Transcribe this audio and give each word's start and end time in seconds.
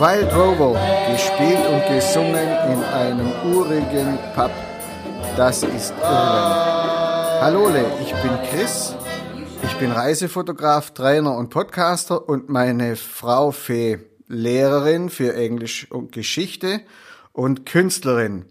Wild 0.00 0.34
Rover, 0.34 0.74
gespielt 1.12 1.64
und 1.68 1.86
gesungen 1.86 2.48
in 2.72 2.82
einem 2.82 3.30
urigen 3.54 4.18
Pub. 4.34 4.50
Das 5.36 5.62
ist 5.62 5.94
Irland. 6.00 7.40
Hallole, 7.40 7.84
ich 8.02 8.12
bin 8.12 8.32
Chris. 8.50 8.96
Ich 9.62 9.74
bin 9.76 9.92
Reisefotograf, 9.92 10.90
Trainer 10.90 11.36
und 11.36 11.50
Podcaster 11.50 12.28
und 12.28 12.48
meine 12.48 12.96
Frau 12.96 13.52
Fee, 13.52 14.00
Lehrerin 14.26 15.10
für 15.10 15.32
Englisch 15.34 15.88
und 15.92 16.10
Geschichte 16.10 16.80
und 17.32 17.64
Künstlerin. 17.64 18.46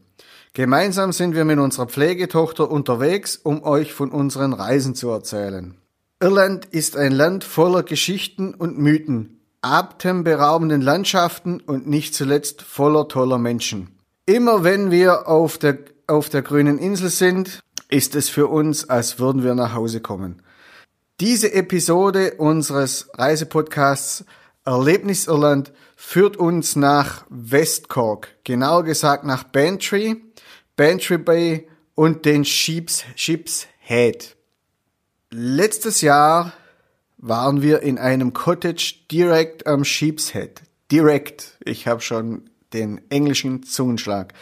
Gemeinsam 0.54 1.12
sind 1.12 1.36
wir 1.36 1.44
mit 1.44 1.60
unserer 1.60 1.88
Pflegetochter 1.88 2.72
unterwegs, 2.72 3.36
um 3.36 3.64
euch 3.64 3.92
von 3.92 4.12
unseren 4.12 4.54
Reisen 4.54 4.96
zu 4.96 5.10
erzählen. 5.10 5.76
Irland 6.22 6.66
ist 6.68 6.96
ein 6.96 7.12
Land 7.12 7.44
voller 7.44 7.84
Geschichten 7.84 8.54
und 8.54 8.78
Mythen, 8.80 9.43
atemberaubenden 9.64 10.82
Landschaften 10.82 11.60
und 11.62 11.88
nicht 11.88 12.14
zuletzt 12.14 12.62
voller 12.62 13.08
toller 13.08 13.38
Menschen. 13.38 13.98
Immer 14.26 14.64
wenn 14.64 14.92
wir 14.92 15.28
auf 15.28 15.58
der, 15.58 15.80
auf 16.08 16.30
der 16.30 16.42
grünen 16.42 16.78
Insel 16.78 17.10
sind, 17.10 17.60
ist 17.90 18.16
es 18.16 18.30
für 18.30 18.48
uns, 18.48 18.90
als 18.90 19.20
würden 19.20 19.44
wir 19.44 19.56
nach 19.56 19.74
Hause 19.74 20.02
kommen. 20.02 20.42
Diese 21.20 21.54
Episode 21.54 22.36
unseres 22.38 23.10
Reisepodcasts 23.14 24.26
Erlebnis 24.66 25.28
Irland 25.28 25.74
führt 25.96 26.38
uns 26.38 26.76
nach 26.76 27.26
West 27.30 27.90
Cork, 27.90 28.30
genauer 28.44 28.84
gesagt 28.84 29.26
nach 29.26 29.44
Bantry, 29.44 30.24
Bantry 30.76 31.18
Bay 31.18 31.68
und 31.96 32.26
den 32.26 32.46
Sheeps, 32.46 33.04
Sheeps 33.16 33.68
Head. 33.80 34.36
Letztes 35.32 36.02
Jahr 36.02 36.54
waren 37.26 37.62
wir 37.62 37.82
in 37.84 37.98
einem 37.98 38.34
Cottage 38.34 38.96
direkt 39.10 39.66
am 39.66 39.86
Sheepshead. 39.86 40.62
Direkt. 40.92 41.58
Ich 41.64 41.88
habe 41.88 42.02
schon 42.02 42.50
den 42.74 43.00
englischen 43.10 43.64
Zungenschlag. 43.64 44.34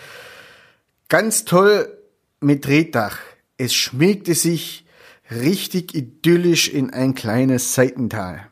Ganz 1.08 1.46
toll 1.46 1.96
mit 2.40 2.68
Reddach. 2.68 3.20
Es 3.58 3.76
schmiegte 3.76 4.34
sich 4.34 4.88
richtig 5.30 5.94
idyllisch 5.94 6.70
in 6.70 6.90
ein 6.92 7.14
kleines 7.14 7.76
Seitental. 7.76 8.48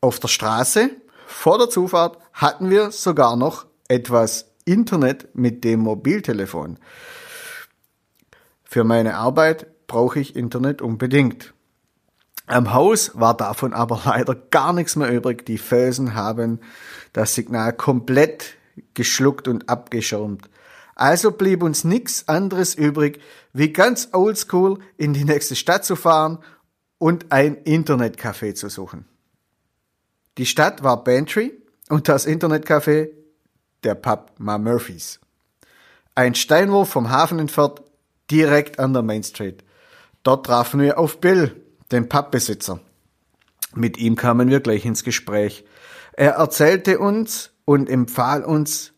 Auf 0.00 0.18
der 0.18 0.28
Straße 0.28 0.90
vor 1.26 1.58
der 1.58 1.70
Zufahrt 1.70 2.18
hatten 2.32 2.70
wir 2.70 2.90
sogar 2.90 3.36
noch 3.36 3.66
etwas 3.86 4.50
Internet 4.64 5.28
mit 5.36 5.62
dem 5.62 5.78
Mobiltelefon. 5.78 6.80
Für 8.64 8.82
meine 8.82 9.14
Arbeit 9.14 9.86
brauche 9.86 10.18
ich 10.18 10.34
Internet 10.34 10.82
unbedingt. 10.82 11.53
Am 12.46 12.74
Haus 12.74 13.12
war 13.14 13.36
davon 13.36 13.72
aber 13.72 14.02
leider 14.06 14.34
gar 14.34 14.72
nichts 14.72 14.96
mehr 14.96 15.10
übrig. 15.10 15.46
Die 15.46 15.58
Felsen 15.58 16.14
haben 16.14 16.60
das 17.12 17.34
Signal 17.34 17.72
komplett 17.72 18.56
geschluckt 18.94 19.48
und 19.48 19.68
abgeschirmt. 19.68 20.48
Also 20.94 21.32
blieb 21.32 21.62
uns 21.62 21.84
nichts 21.84 22.28
anderes 22.28 22.74
übrig, 22.74 23.20
wie 23.52 23.72
ganz 23.72 24.08
oldschool 24.12 24.78
in 24.96 25.12
die 25.12 25.24
nächste 25.24 25.56
Stadt 25.56 25.84
zu 25.84 25.96
fahren 25.96 26.38
und 26.98 27.32
ein 27.32 27.56
Internetcafé 27.64 28.54
zu 28.54 28.68
suchen. 28.68 29.06
Die 30.38 30.46
Stadt 30.46 30.82
war 30.82 31.02
Bantry 31.02 31.52
und 31.88 32.08
das 32.08 32.26
Internetcafé 32.26 33.10
der 33.82 33.94
Pub 33.94 34.32
Ma 34.38 34.58
Murphys. 34.58 35.20
Ein 36.14 36.34
Steinwurf 36.34 36.90
vom 36.90 37.10
Hafen 37.10 37.38
entfernt, 37.38 37.82
direkt 38.30 38.78
an 38.78 38.92
der 38.92 39.02
Main 39.02 39.22
Street. 39.22 39.64
Dort 40.22 40.46
trafen 40.46 40.80
wir 40.80 40.98
auf 40.98 41.20
Bill, 41.20 41.63
den 41.92 42.08
Pappbesitzer. 42.08 42.80
Mit 43.74 43.98
ihm 43.98 44.16
kamen 44.16 44.48
wir 44.48 44.60
gleich 44.60 44.84
ins 44.84 45.04
Gespräch. 45.04 45.64
Er 46.12 46.32
erzählte 46.32 46.98
uns 46.98 47.50
und 47.64 47.88
empfahl 47.88 48.44
uns 48.44 48.92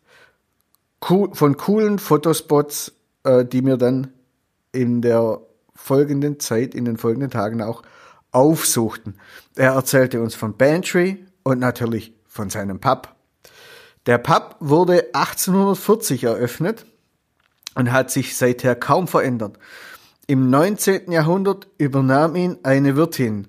von 1.00 1.56
coolen 1.56 1.98
Fotospots, 1.98 2.92
äh, 3.24 3.44
die 3.44 3.64
wir 3.64 3.76
dann 3.76 4.12
in 4.72 5.02
der 5.02 5.40
folgenden 5.74 6.40
Zeit, 6.40 6.74
in 6.74 6.84
den 6.84 6.96
folgenden 6.96 7.30
Tagen 7.30 7.62
auch 7.62 7.82
aufsuchten. 8.32 9.18
Er 9.54 9.72
erzählte 9.72 10.20
uns 10.20 10.34
von 10.34 10.56
Bantry 10.56 11.24
und 11.42 11.58
natürlich 11.58 12.12
von 12.26 12.50
seinem 12.50 12.80
Pub. 12.80 13.14
Der 14.06 14.18
Pub 14.18 14.56
wurde 14.60 15.10
1840 15.14 16.24
eröffnet 16.24 16.86
und 17.74 17.92
hat 17.92 18.10
sich 18.10 18.36
seither 18.36 18.74
kaum 18.74 19.08
verändert. 19.08 19.58
Im 20.28 20.50
19. 20.50 21.12
Jahrhundert 21.12 21.68
übernahm 21.78 22.34
ihn 22.34 22.58
eine 22.64 22.96
Wirtin, 22.96 23.46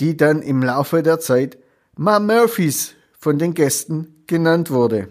die 0.00 0.16
dann 0.16 0.42
im 0.42 0.60
Laufe 0.60 1.04
der 1.04 1.20
Zeit 1.20 1.56
Ma 1.96 2.18
Murphys 2.18 2.94
von 3.16 3.38
den 3.38 3.54
Gästen 3.54 4.24
genannt 4.26 4.72
wurde. 4.72 5.08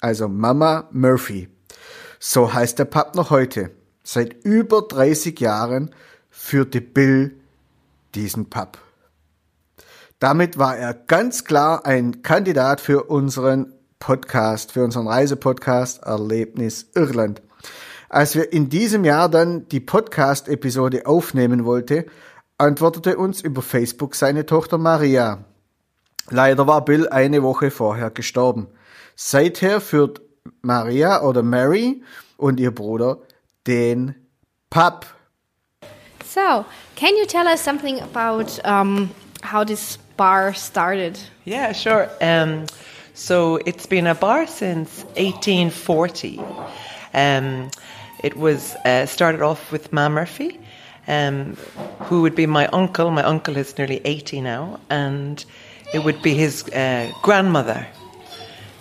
Also 0.00 0.26
Mama 0.26 0.88
Murphy. 0.90 1.48
So 2.18 2.52
heißt 2.52 2.80
der 2.80 2.86
Pub 2.86 3.14
noch 3.14 3.30
heute. 3.30 3.70
Seit 4.02 4.44
über 4.44 4.82
30 4.82 5.38
Jahren 5.38 5.94
führte 6.28 6.80
Bill 6.80 7.36
diesen 8.16 8.50
Pub. 8.50 8.78
Damit 10.18 10.58
war 10.58 10.76
er 10.76 10.92
ganz 10.92 11.44
klar 11.44 11.86
ein 11.86 12.22
Kandidat 12.22 12.80
für 12.80 13.04
unseren 13.04 13.72
Podcast, 14.00 14.72
für 14.72 14.82
unseren 14.82 15.06
Reisepodcast 15.06 16.02
Erlebnis 16.02 16.90
Irland. 16.96 17.42
Als 18.08 18.34
wir 18.34 18.52
in 18.52 18.68
diesem 18.68 19.04
Jahr 19.04 19.28
dann 19.28 19.68
die 19.68 19.80
Podcast-Episode 19.80 21.06
aufnehmen 21.06 21.64
wollte, 21.64 22.06
antwortete 22.58 23.16
uns 23.16 23.40
über 23.40 23.62
Facebook 23.62 24.14
seine 24.14 24.46
Tochter 24.46 24.78
Maria. 24.78 25.44
Leider 26.30 26.66
war 26.66 26.84
Bill 26.84 27.08
eine 27.08 27.42
Woche 27.42 27.70
vorher 27.70 28.10
gestorben. 28.10 28.68
Seither 29.16 29.80
führt 29.80 30.20
Maria 30.62 31.22
oder 31.22 31.42
Mary 31.42 32.02
und 32.36 32.60
ihr 32.60 32.74
Bruder 32.74 33.18
den 33.66 34.14
Pub. 34.70 35.06
So, 36.24 36.64
can 36.96 37.16
you 37.16 37.26
tell 37.26 37.46
us 37.46 37.62
something 37.62 38.00
about 38.00 38.60
um, 38.64 39.10
how 39.42 39.64
this 39.64 39.98
bar 40.16 40.54
started? 40.54 41.18
Yeah, 41.44 41.72
sure. 41.72 42.08
Um, 42.20 42.66
so 43.14 43.58
it's 43.64 43.86
been 43.86 44.06
a 44.06 44.14
bar 44.14 44.46
since 44.46 45.04
1840. 45.16 46.40
Um, 47.16 47.70
It 48.22 48.34
was 48.36 48.74
uh, 48.84 49.06
started 49.06 49.42
off 49.42 49.70
with 49.70 49.92
Ma 49.92 50.08
Murphy, 50.08 50.58
um, 51.06 51.56
who 52.08 52.22
would 52.22 52.34
be 52.34 52.46
my 52.46 52.66
uncle. 52.68 53.10
My 53.10 53.22
uncle 53.22 53.56
is 53.56 53.76
nearly 53.76 54.00
80 54.04 54.40
now, 54.40 54.80
and 54.88 55.44
it 55.92 56.02
would 56.02 56.22
be 56.22 56.34
his 56.34 56.64
uh, 56.68 57.12
grandmother. 57.22 57.86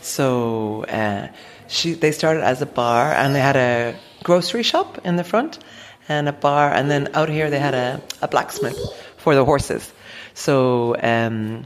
So 0.02 0.86
uh, 0.86 1.28
she, 1.68 1.94
they 1.94 2.12
started 2.12 2.44
as 2.44 2.62
a 2.62 2.66
bar, 2.66 3.12
and 3.12 3.36
they 3.36 3.42
had 3.42 3.58
a 3.58 3.96
grocery 4.24 4.64
shop 4.64 5.00
in 5.06 5.18
the 5.18 5.24
front, 5.24 5.60
and 6.08 6.30
a 6.30 6.34
bar, 6.34 6.72
and 6.72 6.90
then 6.90 7.10
out 7.14 7.30
here 7.30 7.50
they 7.50 7.60
had 7.60 7.74
a, 7.74 8.02
a 8.22 8.28
blacksmith 8.28 8.80
for 9.18 9.36
the 9.36 9.44
horses. 9.46 9.92
So. 10.34 10.96
Um, 11.02 11.66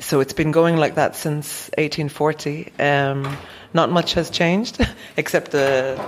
so 0.00 0.18
it's 0.20 0.32
been 0.32 0.50
going 0.50 0.76
like 0.76 0.96
that 0.96 1.14
since 1.14 1.70
1840. 1.78 2.72
Um, 2.80 3.36
not 3.74 3.90
much 3.90 4.14
has 4.14 4.30
changed, 4.30 4.78
except 5.16 5.50
the 5.50 6.00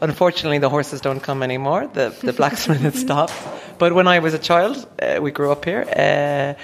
Unfortunately, 0.00 0.58
the 0.58 0.68
horses 0.68 1.00
don't 1.00 1.20
come 1.20 1.42
anymore. 1.42 1.86
The, 1.86 2.14
the 2.22 2.32
blacksmith 2.32 2.80
has 2.82 2.96
stopped. 2.96 3.32
But 3.78 3.94
when 3.94 4.06
I 4.06 4.18
was 4.18 4.34
a 4.34 4.38
child, 4.38 4.86
uh, 5.00 5.20
we 5.22 5.30
grew 5.30 5.50
up 5.50 5.64
here 5.64 5.86
uh, 5.88 6.60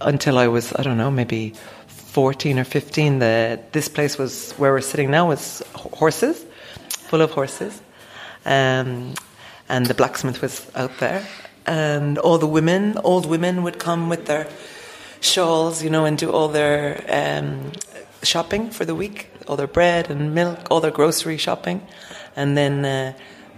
until 0.00 0.38
I 0.38 0.46
was, 0.46 0.72
I 0.74 0.82
don't 0.82 0.96
know, 0.96 1.10
maybe 1.10 1.54
14 1.88 2.58
or 2.60 2.64
15. 2.64 3.18
The, 3.18 3.60
this 3.72 3.88
place 3.88 4.18
was 4.18 4.52
where 4.52 4.72
we're 4.72 4.80
sitting 4.80 5.10
now 5.10 5.28
was 5.28 5.62
horses, 5.74 6.44
full 6.88 7.22
of 7.22 7.32
horses. 7.32 7.80
Um, 8.44 9.14
and 9.68 9.86
the 9.86 9.94
blacksmith 9.94 10.40
was 10.40 10.70
out 10.76 10.96
there. 10.98 11.26
And 11.66 12.18
all 12.18 12.38
the 12.38 12.46
women, 12.46 12.98
old 12.98 13.26
women, 13.26 13.64
would 13.64 13.78
come 13.78 14.08
with 14.08 14.26
their 14.26 14.48
shawls, 15.20 15.82
you 15.82 15.90
know, 15.90 16.04
and 16.04 16.16
do 16.16 16.30
all 16.30 16.48
their 16.48 17.04
um, 17.08 17.72
shopping 18.22 18.70
for 18.70 18.84
the 18.84 18.94
week, 18.94 19.29
all 19.50 19.56
their 19.56 19.66
bread 19.66 20.08
and 20.10 20.32
milk, 20.32 20.58
all 20.70 20.80
their 20.80 20.92
grocery 20.92 21.36
shopping 21.36 21.82
and 22.36 22.56
then 22.56 22.84
uh, 22.84 23.12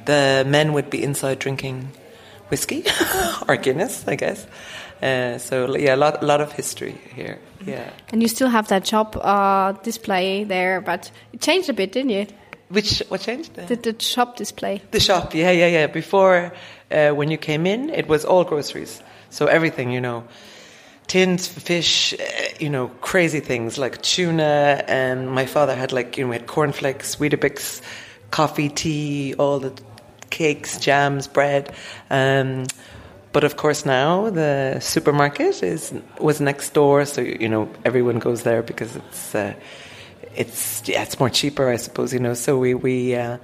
the 0.07 0.45
men 0.47 0.73
would 0.73 0.91
be 0.91 1.03
inside 1.03 1.39
drinking 1.39 1.93
whiskey 2.49 2.85
or 3.49 3.57
Guinness, 3.57 4.09
I 4.09 4.17
guess. 4.17 4.47
Uh, 5.03 5.39
so 5.39 5.77
yeah, 5.77 5.95
a 5.95 5.97
lot, 5.97 6.23
a 6.23 6.27
lot 6.27 6.41
of 6.41 6.53
history 6.53 6.99
here. 7.15 7.39
Yeah. 7.67 7.91
And 8.11 8.23
you 8.23 8.29
still 8.29 8.49
have 8.49 8.69
that 8.69 8.87
shop 8.87 9.17
uh, 9.21 9.73
display 9.85 10.45
there, 10.45 10.81
but 10.81 11.11
it 11.33 11.41
changed 11.41 11.69
a 11.69 11.73
bit, 11.73 11.93
didn't 11.93 12.11
it? 12.11 12.33
Which 12.69 13.03
what 13.09 13.21
changed? 13.21 13.55
The, 13.55 13.77
the 13.77 13.97
shop 14.01 14.37
display. 14.37 14.81
The 14.93 15.01
shop, 15.01 15.35
yeah, 15.35 15.51
yeah, 15.51 15.67
yeah. 15.67 15.87
Before, 15.89 16.55
uh, 16.91 17.11
when 17.11 17.31
you 17.31 17.37
came 17.37 17.67
in, 17.67 17.91
it 17.91 18.09
was 18.09 18.25
all 18.25 18.45
groceries, 18.45 19.03
so 19.29 19.47
everything, 19.47 19.91
you 19.91 20.01
know, 20.01 20.25
tins, 21.07 21.47
fish, 21.47 22.15
uh, 22.15 22.25
you 22.59 22.71
know, 22.71 22.89
crazy 23.01 23.41
things 23.41 23.79
like 23.79 24.03
tuna, 24.03 24.85
and 24.87 25.31
my 25.31 25.47
father 25.47 25.75
had 25.75 25.93
like 25.93 26.17
you 26.17 26.25
know, 26.25 26.31
we 26.31 26.37
had 26.37 26.47
cornflakes, 26.47 27.17
Weetabix, 27.17 27.83
coffee, 28.31 28.69
tea, 28.69 29.35
all 29.39 29.59
the 29.59 29.73
cakes, 30.31 30.79
jams, 30.79 31.29
bread. 31.29 31.75
Um, 32.11 32.67
but 33.33 33.45
of 33.45 33.57
course 33.57 33.87
now 33.87 34.29
the 34.31 34.79
supermarket 34.81 35.63
is 35.63 35.95
was 36.19 36.41
next 36.41 36.75
door, 36.75 37.05
so 37.05 37.21
you 37.21 37.49
know 37.49 37.71
everyone 37.85 38.19
goes 38.19 38.43
there 38.43 38.63
because 38.63 38.97
it's 38.97 39.35
uh, 39.35 39.55
it's 40.37 40.87
yeah 40.87 41.03
it's 41.03 41.19
more 41.19 41.31
cheaper, 41.31 41.69
I 41.69 41.77
suppose. 41.77 42.13
You 42.13 42.21
know, 42.21 42.35
so 42.35 42.59
we 42.59 42.75
we. 42.75 43.15
Uh, 43.15 43.39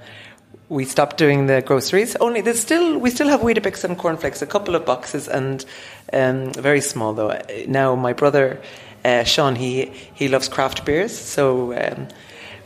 we 0.69 0.85
stopped 0.85 1.17
doing 1.17 1.47
the 1.47 1.61
groceries. 1.61 2.15
Only 2.17 2.41
there's 2.41 2.59
still 2.59 2.99
we 2.99 3.09
still 3.09 3.27
have 3.27 3.41
Weetabix 3.41 3.83
and 3.83 3.97
cornflakes, 3.97 4.41
a 4.41 4.45
couple 4.45 4.75
of 4.75 4.85
boxes, 4.85 5.27
and 5.27 5.65
um, 6.13 6.53
very 6.53 6.81
small 6.81 7.13
though. 7.13 7.41
Now 7.67 7.95
my 7.95 8.13
brother 8.13 8.61
uh, 9.03 9.23
Sean 9.23 9.55
he 9.55 9.87
he 10.13 10.27
loves 10.27 10.47
craft 10.47 10.85
beers, 10.85 11.17
so 11.17 11.73
um, 11.73 12.07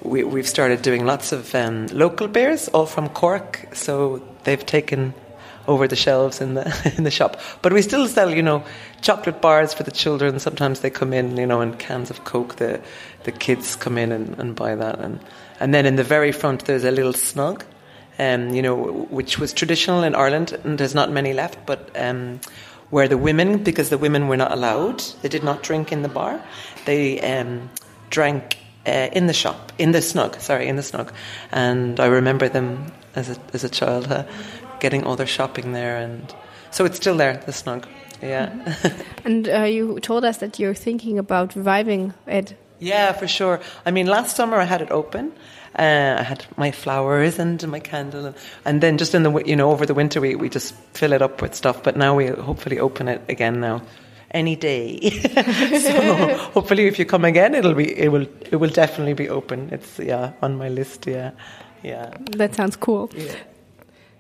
we, 0.02 0.24
we've 0.24 0.48
started 0.48 0.82
doing 0.82 1.06
lots 1.06 1.32
of 1.32 1.56
um, 1.56 1.88
local 1.88 2.28
beers, 2.28 2.68
all 2.70 2.86
from 2.86 3.08
Cork. 3.08 3.70
So 3.74 4.22
they've 4.44 4.66
taken 4.66 5.14
over 5.66 5.88
the 5.88 5.96
shelves 5.96 6.42
in 6.42 6.56
the 6.56 6.94
in 6.98 7.06
the 7.06 7.12
shop. 7.12 7.40
But 7.62 7.72
we 7.72 7.82
still 7.82 8.10
sell, 8.10 8.30
you 8.30 8.44
know, 8.44 8.66
chocolate 9.02 9.40
bars 9.40 9.74
for 9.74 9.84
the 9.84 9.92
children. 9.92 10.40
Sometimes 10.40 10.82
they 10.82 10.90
come 10.90 11.14
in, 11.14 11.38
you 11.38 11.46
know, 11.46 11.62
in 11.62 11.76
cans 11.76 12.10
of 12.10 12.26
Coke. 12.26 12.58
The 12.58 12.82
the 13.24 13.32
kids 13.32 13.78
come 13.78 13.98
in 13.98 14.12
and, 14.12 14.38
and 14.38 14.56
buy 14.58 14.76
that, 14.76 15.00
and 15.00 15.22
and 15.62 15.74
then 15.74 15.86
in 15.86 15.96
the 15.96 16.04
very 16.04 16.34
front 16.34 16.66
there's 16.66 16.84
a 16.84 16.92
little 16.92 17.14
snug 17.14 17.64
um, 18.20 18.54
you 18.54 18.62
know, 18.62 18.76
which 19.10 19.40
was 19.40 19.54
traditional 19.54 20.04
in 20.04 20.16
Ireland, 20.16 20.58
and 20.64 20.78
there's 20.78 20.96
not 20.96 21.12
many 21.12 21.34
left, 21.34 21.66
but 21.66 21.90
um, 21.96 22.40
where 22.90 23.08
the 23.08 23.18
women, 23.18 23.64
because 23.64 23.90
the 23.90 23.98
women 23.98 24.28
were 24.28 24.38
not 24.38 24.52
allowed, 24.52 25.00
they 25.22 25.30
did 25.30 25.44
not 25.44 25.64
drink 25.64 25.92
in 25.92 26.04
the 26.04 26.10
bar, 26.10 26.42
they 26.86 27.20
um, 27.22 27.70
drank 28.10 28.58
uh, 28.86 29.10
in 29.14 29.28
the 29.28 29.34
shop, 29.34 29.72
in 29.78 29.92
the 29.92 30.02
snug, 30.02 30.40
sorry, 30.40 30.68
in 30.68 30.76
the 30.76 30.84
snug. 30.84 31.12
And 31.52 32.00
I 32.00 32.06
remember 32.06 32.50
them 32.50 32.92
as 33.16 33.30
a, 33.30 33.38
as 33.54 33.64
a 33.64 33.70
child 33.70 34.12
uh, 34.12 34.26
getting 34.80 35.04
all 35.04 35.16
their 35.16 35.28
shopping 35.28 35.72
there, 35.74 35.98
and 35.98 36.34
so 36.72 36.86
it's 36.86 36.98
still 36.98 37.18
there, 37.18 37.38
the 37.46 37.54
snug. 37.54 37.88
Yeah. 38.22 38.76
and 39.26 39.50
uh, 39.50 39.64
you 39.64 40.00
told 40.00 40.24
us 40.24 40.38
that 40.38 40.60
you're 40.60 40.76
thinking 40.76 41.20
about 41.20 41.56
reviving 41.56 42.14
it. 42.28 42.56
Yeah, 42.80 43.14
for 43.14 43.28
sure. 43.28 43.60
I 43.86 43.92
mean, 43.92 44.08
last 44.08 44.36
summer 44.36 44.58
I 44.58 44.66
had 44.66 44.82
it 44.82 44.92
open, 44.92 45.32
uh, 45.78 46.18
I 46.20 46.24
had 46.24 46.46
my 46.58 46.72
flowers 46.72 47.40
and 47.40 47.68
my 47.68 47.80
candle, 47.80 48.26
and, 48.28 48.36
and, 48.66 48.82
then 48.82 48.98
just 48.98 49.16
in 49.16 49.24
the 49.24 49.44
you 49.44 49.56
know 49.56 49.72
over 49.72 49.86
the 49.86 49.94
winter 49.94 50.22
we, 50.22 50.36
we 50.36 50.50
just 50.50 50.76
fill 50.94 51.14
it 51.14 51.22
up 51.22 51.42
with 51.42 51.56
stuff. 51.56 51.82
But 51.82 51.98
now 51.98 52.16
we 52.16 52.28
hopefully 52.28 52.80
open 52.80 53.08
it 53.08 53.22
again 53.28 53.60
now, 53.60 53.82
any 54.32 54.56
day. 54.56 55.10
so 55.80 56.38
hopefully, 56.54 56.86
if 56.86 57.00
you 57.00 57.06
come 57.06 57.26
again, 57.26 57.56
it'll 57.56 57.74
be 57.74 57.98
it 57.98 58.12
will 58.12 58.28
it 58.52 58.58
will 58.58 58.70
definitely 58.70 59.14
be 59.14 59.30
open. 59.30 59.70
It's 59.72 60.00
yeah 60.00 60.34
on 60.42 60.58
my 60.58 60.70
list. 60.70 61.08
Yeah, 61.08 61.32
yeah. 61.82 62.14
That 62.38 62.54
sounds 62.54 62.76
cool. 62.76 63.10
Yeah. 63.16 63.36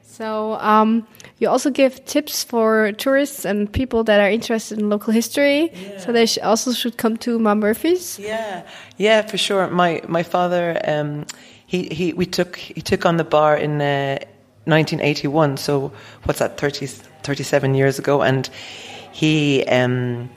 So 0.01 0.53
um, 0.55 1.07
you 1.43 1.49
also 1.49 1.69
give 1.69 2.03
tips 2.05 2.43
for 2.43 2.93
tourists 2.93 3.45
and 3.45 3.71
people 3.71 4.03
that 4.05 4.19
are 4.19 4.29
interested 4.29 4.79
in 4.79 4.89
local 4.89 5.13
history. 5.13 5.69
Yeah. 5.73 5.99
So 5.99 6.11
they 6.11 6.25
sh 6.25 6.39
also 6.39 6.71
should 6.71 6.97
come 6.97 7.17
to 7.17 7.37
Ma 7.37 7.53
Murphy's. 7.53 8.17
Yeah, 8.17 8.63
yeah, 8.97 9.21
for 9.21 9.37
sure. 9.37 9.67
My 9.69 10.01
my 10.07 10.23
father, 10.23 10.81
um, 10.87 11.25
he 11.67 11.89
he 11.89 12.13
we 12.13 12.25
took 12.25 12.55
he 12.55 12.81
took 12.81 13.05
on 13.05 13.17
the 13.17 13.23
bar 13.23 13.57
in 13.57 13.81
uh, 13.81 14.17
1981. 14.65 15.57
So 15.57 15.91
what's 16.23 16.39
that? 16.39 16.57
30, 16.57 16.87
37 16.87 17.75
years 17.75 17.99
ago, 17.99 18.23
and 18.23 18.49
he. 19.11 19.63
Um, 19.65 20.29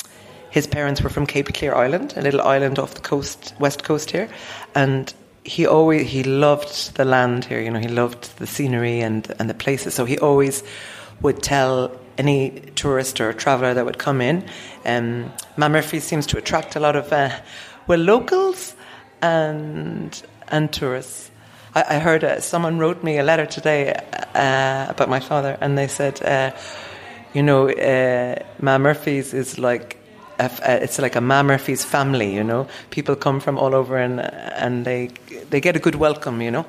his 0.49 0.67
parents 0.67 1.03
were 1.03 1.11
from 1.11 1.27
Cape 1.27 1.53
Clear 1.53 1.75
Island, 1.75 2.15
a 2.17 2.23
little 2.23 2.41
island 2.41 2.79
off 2.79 2.95
the 2.95 3.03
coast, 3.03 3.53
west 3.59 3.85
coast 3.85 4.11
here, 4.11 4.27
and 4.75 5.13
he 5.47 5.67
always 5.67 6.11
he 6.11 6.25
loved 6.25 6.97
the 6.97 7.05
land 7.05 7.45
here. 7.45 7.61
You 7.61 7.71
know, 7.71 7.79
he 7.79 7.89
loved 7.89 8.39
the 8.39 8.47
scenery 8.47 9.01
and 9.01 9.33
and 9.39 9.49
the 9.49 9.55
places. 9.55 9.95
So 9.95 10.05
he 10.05 10.19
always 10.19 10.63
would 11.23 11.43
tell 11.43 11.93
any 12.19 12.51
tourist 12.75 13.21
or 13.21 13.33
traveller 13.33 13.75
that 13.75 13.85
would 13.85 13.99
come 13.99 14.21
in. 14.21 14.45
Um, 14.85 15.33
Murphy 15.57 16.01
seems 16.01 16.27
to 16.27 16.39
attract 16.39 16.77
a 16.77 16.81
lot 16.81 16.97
of 16.97 17.13
uh, 17.13 17.31
well 17.87 17.99
locals 17.99 18.75
and 19.23 20.23
and 20.49 20.73
tourists. 20.73 21.31
I, 21.75 21.97
I 21.97 21.99
heard 21.99 22.25
uh, 22.25 22.41
someone 22.41 22.79
wrote 22.79 23.03
me 23.03 23.19
a 23.19 23.23
letter 23.23 23.47
today 23.47 23.93
uh, 24.35 24.87
about 24.89 25.09
my 25.09 25.21
father, 25.21 25.59
and 25.61 25.77
they 25.77 25.89
said, 25.89 26.23
uh, 26.23 26.53
you 27.35 27.43
know, 27.43 27.69
uh, 27.69 28.37
Murphy's 28.61 29.35
is 29.35 29.59
like 29.59 29.99
a, 30.39 30.51
it's 30.83 30.99
like 30.99 31.17
a 31.17 31.21
Ma 31.21 31.43
Murphy's 31.43 31.85
family, 31.85 32.35
you 32.35 32.45
know. 32.45 32.67
People 32.91 33.17
come 33.17 33.41
from 33.41 33.59
all 33.59 33.75
over 33.75 33.97
and 33.97 34.21
and 34.21 34.85
they 34.85 35.11
they 35.51 35.61
get 35.61 35.77
a 35.77 35.79
good 35.79 35.97
welcome, 35.97 36.41
you 36.41 36.51
know. 36.51 36.67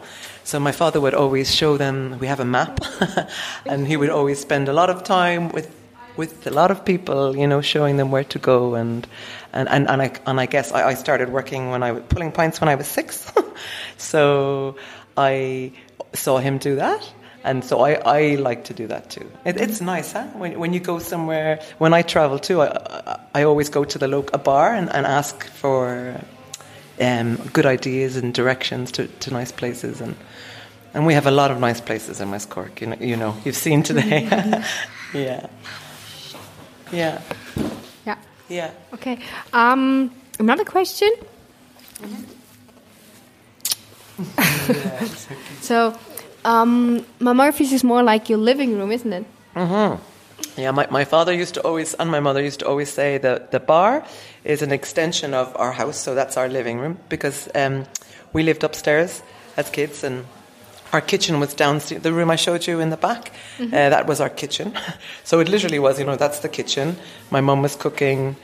So 0.47 0.61
my 0.61 0.71
father 0.71 1.01
would 1.01 1.13
always 1.13 1.53
show 1.53 1.75
them. 1.75 2.19
We 2.19 2.27
have 2.27 2.39
a 2.39 2.45
map, 2.45 2.79
and 3.65 3.85
he 3.85 3.97
would 3.97 4.09
always 4.09 4.39
spend 4.39 4.69
a 4.69 4.73
lot 4.73 4.89
of 4.89 5.03
time 5.03 5.49
with 5.49 5.69
with 6.15 6.47
a 6.47 6.51
lot 6.51 6.71
of 6.71 6.85
people, 6.85 7.35
you 7.35 7.45
know, 7.45 7.59
showing 7.59 7.97
them 7.97 8.11
where 8.11 8.23
to 8.23 8.39
go 8.39 8.75
and 8.75 9.05
and 9.51 9.67
and, 9.67 9.89
and 9.89 10.01
I 10.01 10.11
and 10.25 10.39
I 10.39 10.45
guess 10.45 10.71
I, 10.71 10.88
I 10.88 10.94
started 10.94 11.33
working 11.33 11.69
when 11.69 11.83
I 11.83 11.91
was 11.91 12.03
pulling 12.07 12.31
pints 12.31 12.61
when 12.61 12.69
I 12.69 12.75
was 12.75 12.88
six, 12.88 13.29
so 13.97 14.77
I 15.17 15.73
saw 16.13 16.38
him 16.38 16.59
do 16.59 16.77
that 16.77 17.13
and 17.43 17.65
so 17.65 17.81
I, 17.81 17.95
I 18.05 18.35
like 18.35 18.63
to 18.65 18.73
do 18.73 18.88
that 18.88 19.09
too. 19.09 19.29
It, 19.43 19.57
it's 19.57 19.81
nice, 19.81 20.13
huh? 20.13 20.27
When, 20.33 20.57
when 20.59 20.73
you 20.73 20.79
go 20.79 21.00
somewhere, 21.00 21.59
when 21.77 21.93
I 21.93 22.03
travel 22.03 22.39
too, 22.39 22.61
I, 22.61 23.19
I 23.35 23.43
always 23.43 23.69
go 23.69 23.83
to 23.83 23.97
the 24.00 24.07
local 24.07 24.39
bar 24.39 24.73
and, 24.73 24.89
and 24.89 25.05
ask 25.05 25.45
for 25.45 26.21
um, 26.99 27.35
good 27.53 27.65
ideas 27.65 28.15
and 28.17 28.33
directions 28.33 28.91
to, 28.94 29.07
to 29.07 29.31
nice 29.31 29.51
places. 29.51 30.01
And, 30.01 30.15
and 30.94 31.05
we 31.05 31.13
have 31.13 31.27
a 31.27 31.31
lot 31.31 31.51
of 31.51 31.59
nice 31.59 31.81
places 31.81 32.21
in 32.21 32.31
West 32.31 32.49
Cork, 32.49 32.81
you 32.81 32.88
know, 32.88 32.97
you 32.99 33.17
know 33.17 33.35
you've 33.45 33.55
seen 33.55 33.83
today. 33.83 34.23
yeah. 35.13 35.47
Yeah. 36.91 37.21
Yeah. 38.05 38.17
Yeah. 38.49 38.71
Okay. 38.94 39.19
Um, 39.53 40.11
another 40.39 40.63
question. 40.63 41.11
Mm-hmm. 42.01 42.33
so, 45.61 45.97
um, 46.43 47.05
Ma 47.19 47.33
Murphy's 47.33 47.73
is 47.73 47.83
more 47.83 48.01
like 48.03 48.29
your 48.29 48.39
living 48.39 48.77
room, 48.77 48.91
isn't 48.91 49.13
it? 49.13 49.25
Mm-hmm. 49.55 50.01
Yeah, 50.59 50.71
my, 50.71 50.88
my 50.89 51.05
father 51.05 51.33
used 51.33 51.53
to 51.55 51.61
always, 51.61 51.93
and 51.95 52.09
my 52.09 52.19
mother 52.19 52.41
used 52.41 52.59
to 52.61 52.67
always 52.67 52.89
say 52.91 53.17
that 53.19 53.51
the 53.51 53.59
bar 53.59 54.03
is 54.47 54.61
an 54.61 54.71
extension 54.71 55.33
of 55.33 55.55
our 55.57 55.73
house, 55.73 55.97
so 55.97 56.15
that's 56.15 56.38
our 56.38 56.47
living 56.47 56.79
room, 56.79 56.97
because 57.09 57.49
um, 57.53 57.85
we 58.33 58.44
lived 58.44 58.63
upstairs 58.63 59.21
as 59.57 59.69
kids, 59.69 60.03
and 60.03 60.25
our 60.94 61.01
kitchen 61.01 61.39
was 61.39 61.53
downstairs. 61.53 62.01
The 62.01 62.13
room 62.13 62.31
I 62.31 62.38
showed 62.38 62.65
you 62.65 62.79
in 62.79 62.89
the 62.89 62.97
back, 62.97 63.31
mm-hmm. 63.57 63.74
uh, 63.74 63.89
that 63.89 64.07
was 64.07 64.22
our 64.22 64.29
kitchen. 64.29 64.74
so 65.24 65.39
it 65.39 65.50
literally 65.50 65.79
was, 65.79 66.00
you 66.00 66.05
know, 66.05 66.15
that's 66.15 66.39
the 66.39 66.50
kitchen. 66.50 66.95
My 67.29 67.41
mum 67.41 67.62
was 67.62 67.75
cooking. 67.75 68.38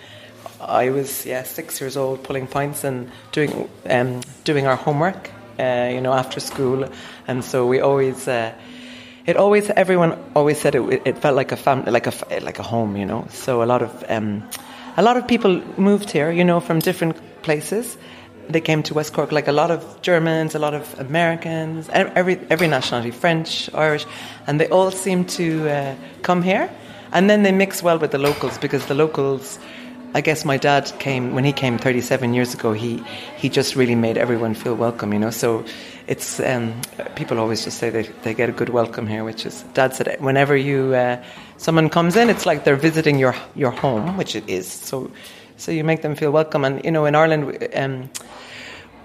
I 0.60 0.90
was, 0.90 1.26
yeah, 1.26 1.44
six 1.44 1.80
years 1.80 1.96
old, 1.98 2.24
pulling 2.24 2.48
pints 2.48 2.84
and 2.84 3.10
doing 3.32 3.70
um, 3.90 4.22
doing 4.44 4.68
our 4.68 4.76
homework 4.76 5.32
uh, 5.60 5.90
you 5.92 6.02
know, 6.02 6.14
after 6.14 6.40
school, 6.40 6.90
and 7.28 7.44
so 7.44 7.66
we 7.68 7.80
always. 7.80 8.28
Uh, 8.28 8.54
it 9.26 9.38
always 9.38 9.70
everyone 9.70 10.22
always 10.36 10.60
said 10.60 10.76
it, 10.76 11.02
it 11.06 11.18
felt 11.18 11.34
like 11.34 11.54
a 11.54 11.56
family 11.56 11.90
like 11.92 12.08
a 12.08 12.40
like 12.42 12.60
a 12.60 12.64
home 12.64 12.98
you 12.98 13.06
know 13.06 13.26
so 13.30 13.64
a 13.64 13.68
lot 13.74 13.82
of 13.82 14.04
um, 14.10 14.44
a 14.98 15.02
lot 15.02 15.18
of 15.18 15.28
people 15.28 15.62
moved 15.78 16.12
here 16.12 16.32
you 16.32 16.44
know 16.44 16.60
from 16.60 16.80
different 16.80 17.18
places. 17.42 17.98
They 18.50 18.62
came 18.62 18.84
to 18.84 18.94
West 18.94 19.14
Cork 19.14 19.32
like 19.32 19.48
a 19.48 19.52
lot 19.52 19.72
of 19.72 20.02
Germans 20.02 20.56
a 20.56 20.60
lot 20.60 20.74
of 20.74 21.00
Americans 21.00 21.90
every 21.90 22.40
every 22.50 22.68
nationality 22.68 23.12
French 23.12 23.70
Irish 23.74 24.06
and 24.48 24.60
they 24.60 24.68
all 24.70 24.92
seem 24.92 25.26
to 25.26 25.70
uh, 25.70 25.96
come 26.22 26.42
here. 26.42 26.70
And 27.12 27.30
then 27.30 27.44
they 27.44 27.52
mix 27.52 27.84
well 27.84 28.00
with 28.00 28.12
the 28.12 28.18
locals 28.18 28.58
because 28.58 28.88
the 28.88 28.96
locals 28.96 29.60
I 30.16 30.22
guess 30.22 30.46
my 30.46 30.58
dad 30.58 30.92
came 31.00 31.34
when 31.34 31.44
he 31.44 31.52
came 31.52 31.78
37 31.78 32.34
years 32.34 32.54
ago. 32.54 32.74
He 32.74 33.04
he 33.38 33.50
just 33.50 33.76
really 33.76 33.96
made 33.96 34.18
everyone 34.18 34.54
feel 34.54 34.76
welcome, 34.76 35.12
you 35.12 35.20
know. 35.20 35.32
So 35.32 35.66
it's 36.08 36.40
um, 36.40 36.82
people 37.16 37.40
always 37.40 37.64
just 37.64 37.80
say 37.80 37.90
they 37.90 38.04
they 38.22 38.34
get 38.34 38.50
a 38.50 38.52
good 38.52 38.70
welcome 38.70 39.08
here, 39.08 39.24
which 39.24 39.46
is 39.46 39.64
Dad 39.74 39.96
said 39.96 40.18
whenever 40.20 40.56
you 40.56 40.94
uh, 40.94 41.24
someone 41.58 41.90
comes 41.90 42.16
in, 42.16 42.30
it's 42.30 42.46
like 42.46 42.64
they're 42.64 42.76
visiting 42.76 43.18
your 43.18 43.36
your 43.56 43.72
home, 43.72 44.18
which 44.18 44.36
it 44.36 44.48
is. 44.48 44.68
So 44.72 45.10
so 45.58 45.72
you 45.72 45.84
make 45.84 46.02
them 46.02 46.16
feel 46.16 46.32
welcome, 46.32 46.64
and 46.64 46.84
you 46.86 46.92
know 46.92 47.06
in 47.06 47.16
Ireland. 47.16 47.68
Um, 47.76 48.10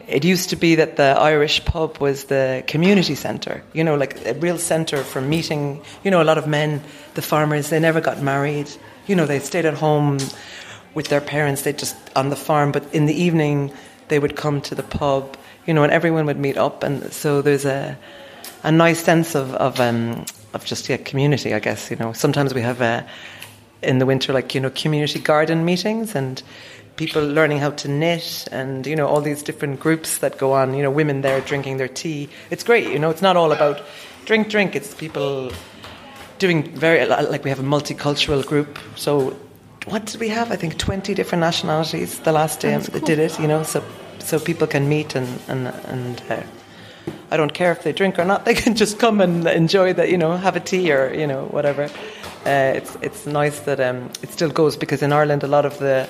it 0.08 0.24
used 0.24 0.48
to 0.50 0.56
be 0.56 0.74
that 0.76 0.96
the 0.96 1.14
Irish 1.20 1.62
pub 1.66 1.98
was 1.98 2.24
the 2.24 2.64
community 2.66 3.14
centre, 3.14 3.62
you 3.74 3.84
know, 3.84 3.94
like 3.94 4.24
a 4.24 4.32
real 4.32 4.56
centre 4.56 5.04
for 5.04 5.20
meeting. 5.20 5.82
You 6.02 6.10
know, 6.10 6.22
a 6.22 6.24
lot 6.24 6.38
of 6.38 6.46
men, 6.46 6.82
the 7.12 7.20
farmers, 7.20 7.68
they 7.68 7.78
never 7.78 8.00
got 8.00 8.22
married. 8.22 8.70
You 9.06 9.16
know, 9.16 9.26
they 9.26 9.38
stayed 9.38 9.66
at 9.66 9.74
home 9.74 10.18
with 10.98 11.08
their 11.08 11.20
parents. 11.20 11.62
They 11.62 11.72
just 11.72 11.96
on 12.16 12.28
the 12.28 12.36
farm, 12.36 12.72
but 12.72 12.82
in 12.92 13.06
the 13.06 13.14
evening 13.14 13.72
they 14.08 14.18
would 14.18 14.34
come 14.34 14.60
to 14.62 14.74
the 14.74 14.82
pub, 14.82 15.36
you 15.64 15.72
know, 15.72 15.84
and 15.84 15.92
everyone 15.92 16.26
would 16.26 16.38
meet 16.38 16.56
up, 16.56 16.82
and 16.82 17.12
so 17.12 17.40
there's 17.40 17.64
a 17.64 17.96
a 18.64 18.72
nice 18.72 18.98
sense 18.98 19.36
of 19.36 19.54
of 19.54 19.78
um, 19.78 20.24
of 20.54 20.64
just 20.64 20.88
yeah 20.88 20.96
community, 20.96 21.54
I 21.54 21.60
guess. 21.60 21.88
You 21.90 21.96
know, 21.96 22.12
sometimes 22.12 22.52
we 22.52 22.62
have 22.62 22.80
a 22.80 23.06
in 23.80 24.00
the 24.00 24.06
winter 24.06 24.32
like 24.32 24.56
you 24.56 24.60
know 24.60 24.70
community 24.70 25.20
garden 25.20 25.64
meetings 25.64 26.16
and 26.16 26.42
people 26.96 27.22
learning 27.24 27.58
how 27.58 27.70
to 27.70 27.86
knit 27.86 28.48
and 28.50 28.84
you 28.84 28.96
know 28.96 29.06
all 29.06 29.20
these 29.20 29.40
different 29.44 29.78
groups 29.78 30.18
that 30.18 30.36
go 30.36 30.52
on 30.52 30.74
you 30.74 30.82
know 30.82 30.90
women 30.90 31.20
there 31.20 31.40
drinking 31.42 31.76
their 31.76 31.86
tea 31.86 32.28
it's 32.50 32.64
great 32.64 32.88
you 32.88 32.98
know 32.98 33.08
it's 33.08 33.22
not 33.22 33.36
all 33.36 33.52
about 33.52 33.80
drink 34.24 34.48
drink 34.48 34.74
it's 34.74 34.92
people 34.94 35.52
doing 36.38 36.62
very 36.74 37.04
like 37.06 37.44
we 37.44 37.50
have 37.50 37.60
a 37.60 37.70
multicultural 37.76 38.44
group. 38.46 38.78
So 38.96 39.36
what 39.86 40.04
did 40.04 40.20
we 40.20 40.28
have? 40.28 40.52
I 40.52 40.56
think 40.56 40.78
twenty 40.78 41.14
different 41.14 41.40
nationalities 41.40 42.20
the 42.20 42.32
last 42.32 42.60
day 42.60 42.78
cool. 42.78 43.00
did 43.00 43.18
it. 43.18 43.38
You 43.40 43.48
know, 43.48 43.62
so 43.62 43.82
so 44.18 44.38
people 44.38 44.66
can 44.66 44.88
meet 44.88 45.14
and 45.14 45.28
and 45.48 45.68
and. 45.68 46.22
Uh, 46.28 46.42
I 47.30 47.36
don't 47.36 47.52
care 47.52 47.72
if 47.72 47.82
they 47.82 47.92
drink 47.92 48.18
or 48.18 48.24
not. 48.24 48.44
They 48.46 48.54
can 48.54 48.74
just 48.74 48.98
come 48.98 49.20
and 49.20 49.46
enjoy 49.46 49.92
that, 49.94 50.10
you 50.10 50.16
know, 50.16 50.36
have 50.36 50.56
a 50.56 50.60
tea 50.60 50.92
or 50.92 51.12
you 51.12 51.26
know 51.26 51.44
whatever. 51.46 51.84
Uh, 52.46 52.72
it's 52.76 52.96
it's 53.02 53.26
nice 53.26 53.60
that 53.60 53.80
um, 53.80 54.10
it 54.22 54.30
still 54.30 54.50
goes 54.50 54.76
because 54.76 55.02
in 55.02 55.12
Ireland 55.12 55.42
a 55.42 55.48
lot 55.48 55.66
of 55.66 55.78
the 55.78 56.08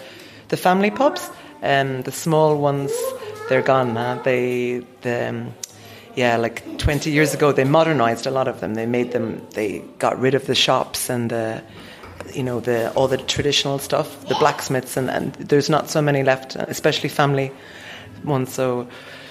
the 0.48 0.56
family 0.56 0.90
pubs, 0.90 1.30
um, 1.62 2.02
the 2.02 2.12
small 2.12 2.56
ones, 2.56 2.92
they're 3.48 3.62
gone. 3.62 3.94
Now. 3.94 4.22
They 4.22 4.84
the 5.02 5.28
um, 5.28 5.54
yeah, 6.18 6.36
like 6.36 6.78
20 6.78 7.12
years 7.12 7.32
ago, 7.32 7.52
they 7.52 7.62
modernized 7.62 8.26
a 8.26 8.32
lot 8.32 8.48
of 8.48 8.58
them. 8.58 8.74
They 8.74 8.86
made 8.86 9.12
them, 9.12 9.46
they 9.50 9.84
got 10.00 10.18
rid 10.18 10.34
of 10.34 10.46
the 10.46 10.54
shops 10.56 11.08
and 11.08 11.30
the, 11.30 11.62
you 12.34 12.42
know, 12.42 12.60
the 12.60 12.90
all 12.92 13.08
the 13.08 13.16
traditional 13.16 13.78
stuff, 13.78 14.26
the 14.28 14.34
blacksmiths, 14.36 14.96
and, 14.96 15.10
and 15.10 15.32
there's 15.34 15.68
not 15.70 15.88
so 15.90 16.00
many 16.02 16.22
left, 16.22 16.56
especially 16.56 17.08
family 17.08 17.50
ones. 18.24 18.52
So, 18.52 18.88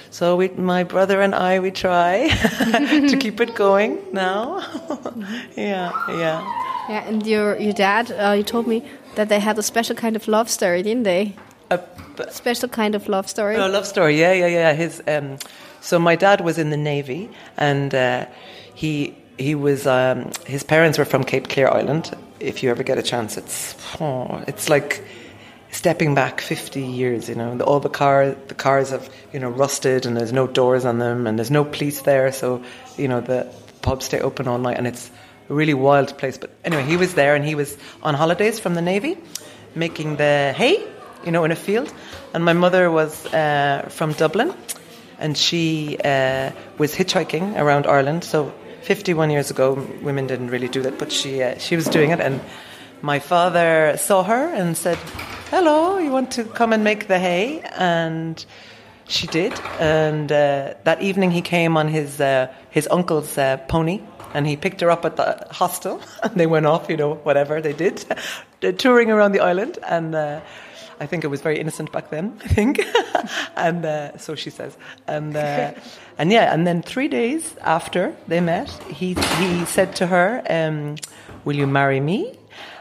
so 0.10 0.36
we, 0.36 0.50
my 0.50 0.84
brother 0.84 1.22
and 1.22 1.36
I, 1.36 1.60
we 1.60 1.72
try 1.72 2.28
to 3.10 3.18
keep 3.20 3.40
it 3.42 3.56
going 3.56 4.00
now. 4.14 4.60
yeah, 5.56 5.92
yeah. 6.10 6.64
Yeah, 6.90 7.08
and 7.08 7.26
your 7.28 7.58
your 7.60 7.74
dad, 7.74 8.12
uh, 8.12 8.32
you 8.32 8.44
told 8.44 8.68
me 8.68 8.82
that 9.16 9.28
they 9.30 9.40
had 9.40 9.58
a 9.60 9.64
special 9.64 9.96
kind 9.96 10.16
of 10.16 10.28
love 10.28 10.50
story, 10.50 10.84
didn't 10.84 11.04
they? 11.04 11.34
A, 11.70 11.78
b- 11.78 12.24
Special 12.30 12.70
kind 12.70 12.96
of 12.96 13.10
love 13.10 13.28
story. 13.28 13.58
Oh, 13.58 13.68
love 13.68 13.86
story. 13.86 14.18
Yeah, 14.20 14.32
yeah, 14.34 14.48
yeah. 14.48 14.74
His 14.74 15.02
um, 15.08 15.38
so 15.82 16.00
my 16.00 16.16
dad 16.16 16.42
was 16.42 16.58
in 16.58 16.70
the 16.70 16.78
navy, 16.78 17.30
and 17.58 17.94
uh, 17.94 18.26
he 18.74 19.14
he 19.38 19.54
was 19.54 19.86
um, 19.86 20.32
his 20.46 20.64
parents 20.64 20.98
were 20.98 21.06
from 21.06 21.24
Cape 21.24 21.50
Clear 21.50 21.68
Island. 21.68 22.16
If 22.40 22.64
you 22.64 22.70
ever 22.70 22.84
get 22.84 22.98
a 22.98 23.04
chance, 23.04 23.38
it's 23.38 23.76
oh, 24.00 24.44
it's 24.48 24.70
like 24.70 25.04
stepping 25.72 26.16
back 26.16 26.42
50 26.42 26.82
years 26.82 27.30
you 27.30 27.36
know. 27.36 27.58
The, 27.58 27.64
all 27.64 27.80
the 27.80 27.90
car 27.90 28.36
the 28.48 28.56
cars 28.56 28.92
have 28.92 29.10
you 29.34 29.40
know 29.40 29.50
rusted 29.50 30.06
and 30.06 30.16
there's 30.16 30.34
no 30.34 30.48
doors 30.48 30.86
on 30.86 31.00
them 31.00 31.28
and 31.28 31.38
there's 31.38 31.52
no 31.52 31.64
police 31.64 32.02
there. 32.02 32.32
So 32.32 32.64
you 32.98 33.08
know 33.08 33.22
the 33.22 33.48
pubs 33.82 34.06
stay 34.06 34.20
open 34.20 34.48
all 34.48 34.58
night 34.58 34.78
and 34.78 34.88
it's 34.88 35.12
a 35.50 35.54
really 35.54 35.74
wild 35.74 36.18
place. 36.18 36.38
But 36.38 36.52
anyway 36.64 36.84
he 36.84 36.98
was 36.98 37.14
there 37.14 37.36
and 37.36 37.46
he 37.46 37.56
was 37.56 37.78
on 38.04 38.14
holidays 38.14 38.60
from 38.60 38.76
the 38.76 38.82
navy 38.82 39.18
making 39.76 40.16
the 40.18 40.54
hay 40.56 40.84
you 41.26 41.32
know 41.32 41.44
in 41.44 41.52
a 41.52 41.56
field. 41.56 41.94
And 42.34 42.44
my 42.44 42.54
mother 42.54 42.92
was 42.92 43.26
uh, 43.34 43.88
from 43.90 44.14
dublin 44.14 44.54
and 45.20 45.38
she 45.38 45.98
uh, 46.04 46.52
was 46.78 46.94
hitchhiking 46.94 47.58
around 47.58 47.88
ireland. 47.88 48.24
So 48.24 48.54
51 48.88 49.30
years 49.30 49.52
ago 49.52 49.74
women 50.02 50.28
didn't 50.28 50.50
really 50.50 50.70
do 50.70 50.82
that 50.82 50.98
but 50.98 51.12
she 51.12 51.44
uh, 51.44 51.58
she 51.58 51.76
was 51.76 51.86
doing 51.86 52.12
it 52.12 52.20
and 52.20 52.40
my 53.02 53.20
father 53.20 53.96
saw 53.98 54.24
her 54.24 54.54
and 54.54 54.76
said, 54.76 54.98
"Hello, 55.52 55.98
you 56.00 56.12
want 56.12 56.32
to 56.32 56.44
come 56.44 56.74
and 56.74 56.84
make 56.84 57.08
the 57.08 57.20
hay?" 57.20 57.62
And 57.78 58.44
she 59.08 59.28
did. 59.28 59.54
And 59.80 60.32
uh, 60.32 60.74
that 60.84 61.02
evening, 61.02 61.32
he 61.32 61.42
came 61.42 61.78
on 61.78 61.88
his 61.88 62.20
uh, 62.20 62.48
his 62.72 62.88
uncle's 62.90 63.38
uh, 63.38 63.58
pony, 63.68 64.02
and 64.34 64.48
he 64.48 64.58
picked 64.58 64.82
her 64.82 64.90
up 64.90 65.06
at 65.06 65.16
the 65.16 65.48
hostel. 65.52 66.02
And 66.24 66.36
they 66.36 66.48
went 66.48 66.66
off, 66.66 66.90
you 66.90 66.98
know, 66.98 67.16
whatever 67.24 67.62
they 67.62 67.74
did, 67.74 68.04
touring 68.80 69.12
around 69.12 69.34
the 69.34 69.42
island. 69.42 69.78
And 69.88 70.16
uh, 70.16 70.42
I 71.00 71.06
think 71.06 71.24
it 71.24 71.28
was 71.28 71.42
very 71.42 71.60
innocent 71.60 71.92
back 71.92 72.10
then. 72.10 72.40
I 72.46 72.48
think, 72.48 72.82
and 73.56 73.86
uh, 73.86 74.18
so 74.18 74.36
she 74.36 74.50
says. 74.50 74.76
And 75.06 75.36
uh, 75.36 75.74
and 76.18 76.32
yeah, 76.32 76.54
and 76.54 76.66
then 76.66 76.82
three 76.82 77.08
days 77.08 77.56
after 77.62 78.14
they 78.28 78.40
met, 78.42 78.70
he 78.90 79.14
he 79.40 79.66
said 79.66 79.96
to 79.98 80.08
her, 80.08 80.42
um, 80.50 80.96
"Will 81.46 81.56
you 81.58 81.68
marry 81.68 82.00
me?" 82.00 82.34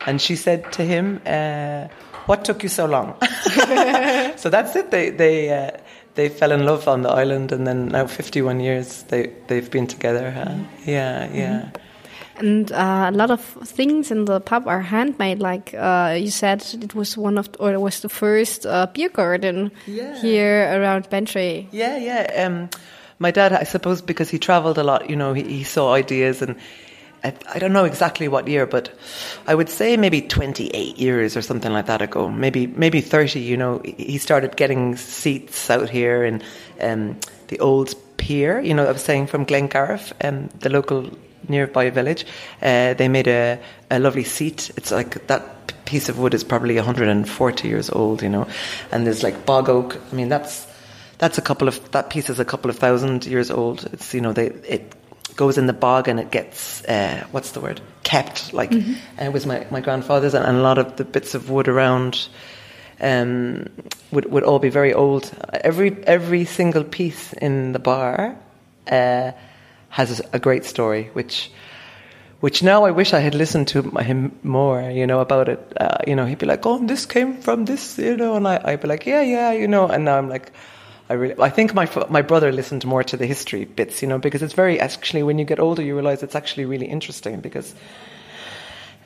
And 0.06 0.20
she 0.20 0.36
said 0.36 0.72
to 0.72 0.82
him, 0.82 1.20
uh, 1.26 1.88
"What 2.26 2.44
took 2.44 2.62
you 2.62 2.68
so 2.68 2.86
long?" 2.86 3.14
so 4.36 4.48
that's 4.50 4.74
it. 4.76 4.90
They 4.90 5.10
they 5.10 5.50
uh, 5.50 5.70
they 6.14 6.28
fell 6.28 6.52
in 6.52 6.64
love 6.64 6.88
on 6.88 7.02
the 7.02 7.10
island, 7.10 7.52
and 7.52 7.66
then 7.66 7.88
now 7.88 8.06
fifty-one 8.06 8.60
years 8.60 9.02
they 9.08 9.32
they've 9.48 9.70
been 9.70 9.86
together. 9.86 10.30
Huh? 10.30 10.54
Yeah, 10.84 11.28
yeah. 11.34 11.68
And 12.38 12.70
uh, 12.70 13.08
a 13.08 13.16
lot 13.16 13.30
of 13.30 13.40
things 13.64 14.10
in 14.10 14.26
the 14.26 14.40
pub 14.40 14.68
are 14.68 14.82
handmade. 14.82 15.38
Like 15.40 15.72
uh, 15.74 16.16
you 16.20 16.30
said, 16.30 16.62
it 16.82 16.94
was 16.94 17.16
one 17.16 17.38
of, 17.38 17.48
or 17.58 17.72
it 17.72 17.80
was 17.80 18.00
the 18.00 18.10
first 18.10 18.66
uh, 18.66 18.86
beer 18.92 19.08
garden 19.08 19.70
Yeah. 19.86 20.14
here 20.20 20.68
around 20.78 21.08
Bantry. 21.08 21.66
Yeah, 21.72 21.96
yeah. 21.96 22.46
Um, 22.46 22.68
my 23.18 23.30
dad, 23.30 23.52
I 23.52 23.64
suppose, 23.64 24.02
because 24.02 24.30
he 24.30 24.38
travelled 24.38 24.78
a 24.78 24.85
lot, 24.85 25.08
you 25.08 25.16
know, 25.16 25.32
he, 25.32 25.42
he 25.42 25.64
saw 25.64 25.94
ideas, 25.94 26.42
and 26.42 26.56
I, 27.25 27.35
I 27.52 27.58
don't 27.58 27.73
know 27.73 27.85
exactly 27.85 28.28
what 28.28 28.46
year, 28.46 28.66
but 28.66 28.90
I 29.46 29.54
would 29.54 29.68
say 29.68 29.96
maybe 29.96 30.23
28 30.23 30.99
years 30.99 31.37
or 31.37 31.42
something 31.42 31.73
like 31.73 31.87
that 31.87 32.02
ago, 32.02 32.28
maybe 32.28 32.66
maybe 32.66 33.00
30. 33.00 33.40
You 33.40 33.56
know, 33.56 33.80
he 33.85 34.18
started 34.18 34.56
getting 34.56 34.96
seats 34.96 35.70
out 35.70 35.88
here 35.88 36.25
in 36.25 36.42
um, 36.80 37.18
the 37.49 37.58
old 37.61 37.94
pier. 38.16 38.61
You 38.61 38.75
know, 38.75 38.87
I 38.87 38.92
was 38.92 39.02
saying 39.02 39.28
from 39.28 39.46
Glengarriff, 39.46 40.12
um, 40.23 40.49
the 40.61 40.68
local 40.68 41.11
nearby 41.49 41.90
village. 41.90 42.26
Uh, 42.61 42.94
they 42.94 43.08
made 43.08 43.28
a, 43.28 43.58
a 43.90 43.99
lovely 43.99 44.25
seat. 44.25 44.70
It's 44.76 44.90
like 44.90 45.26
that 45.28 45.85
piece 45.85 46.08
of 46.08 46.18
wood 46.18 46.35
is 46.35 46.44
probably 46.44 46.76
140 46.76 47.68
years 47.68 47.88
old. 47.90 48.23
You 48.23 48.28
know, 48.28 48.46
and 48.92 49.06
there's 49.06 49.23
like 49.23 49.46
bog 49.46 49.68
oak. 49.68 49.99
I 50.12 50.14
mean, 50.14 50.28
that's 50.28 50.66
that's 51.18 51.38
a 51.38 51.42
couple 51.42 51.68
of 51.68 51.90
that 51.92 52.11
piece 52.11 52.30
is 52.30 52.40
a 52.40 52.44
couple 52.44 52.70
of 52.70 52.78
thousand 52.78 53.26
years 53.26 53.50
old. 53.50 53.88
It's 53.92 54.14
you 54.14 54.20
know 54.20 54.32
they 54.32 54.46
it 54.46 54.94
goes 55.37 55.58
in 55.58 55.66
the 55.66 55.73
bog 55.73 56.08
and 56.08 56.18
it 56.18 56.30
gets 56.30 56.85
uh, 56.85 57.26
what's 57.30 57.50
the 57.52 57.61
word 57.61 57.80
kept 58.02 58.54
like 58.54 58.73
and 58.73 58.99
it 59.18 59.32
was 59.32 59.44
my, 59.44 59.66
my 59.70 59.80
grandfather's 59.80 60.32
and, 60.32 60.46
and 60.46 60.56
a 60.56 60.62
lot 60.62 60.78
of 60.78 60.96
the 60.96 61.04
bits 61.04 61.35
of 61.35 61.50
wood 61.50 61.68
around 61.68 62.28
um, 63.00 63.66
would 64.11 64.30
would 64.30 64.42
all 64.42 64.58
be 64.58 64.70
very 64.70 64.94
old. 64.94 65.30
Every 65.52 65.96
every 66.04 66.44
single 66.44 66.85
piece 66.85 67.32
in 67.35 67.73
the 67.73 67.78
bar 67.78 68.37
uh, 68.90 69.32
has 69.88 70.23
a 70.32 70.38
great 70.38 70.64
story, 70.64 71.11
which 71.12 71.50
which 72.40 72.62
now 72.62 72.85
I 72.85 72.90
wish 72.90 73.12
I 73.12 73.20
had 73.20 73.35
listened 73.35 73.68
to 73.68 73.82
him 73.82 74.38
more, 74.42 74.82
you 74.90 75.06
know, 75.06 75.20
about 75.20 75.49
it. 75.49 75.73
Uh, 75.78 75.99
you 76.06 76.14
know, 76.14 76.26
he'd 76.26 76.38
be 76.38 76.46
like, 76.46 76.64
"Oh, 76.66 76.78
this 76.78 77.06
came 77.06 77.40
from 77.42 77.64
this," 77.64 77.99
you 77.99 78.16
know, 78.16 78.37
and 78.37 78.46
I, 78.46 78.61
I'd 78.64 78.80
be 78.80 78.88
like, 78.88 79.06
"Yeah, 79.06 79.23
yeah," 79.23 79.52
you 79.52 79.68
know, 79.68 79.88
and 79.88 80.04
now 80.04 80.18
I'm 80.18 80.28
like, 80.28 80.52
I 81.08 81.12
really, 81.14 81.34
I 81.38 81.50
think 81.50 81.72
my 81.72 81.88
my 82.10 82.22
brother 82.22 82.50
listened 82.50 82.84
more 82.84 83.04
to 83.04 83.16
the 83.16 83.26
history 83.26 83.64
bits, 83.64 84.02
you 84.02 84.08
know, 84.08 84.18
because 84.18 84.42
it's 84.42 84.54
very 84.54 84.80
actually 84.80 85.22
when 85.22 85.38
you 85.38 85.44
get 85.44 85.60
older, 85.60 85.82
you 85.82 85.94
realize 85.94 86.22
it's 86.22 86.34
actually 86.34 86.64
really 86.64 86.86
interesting 86.86 87.40
because 87.40 87.75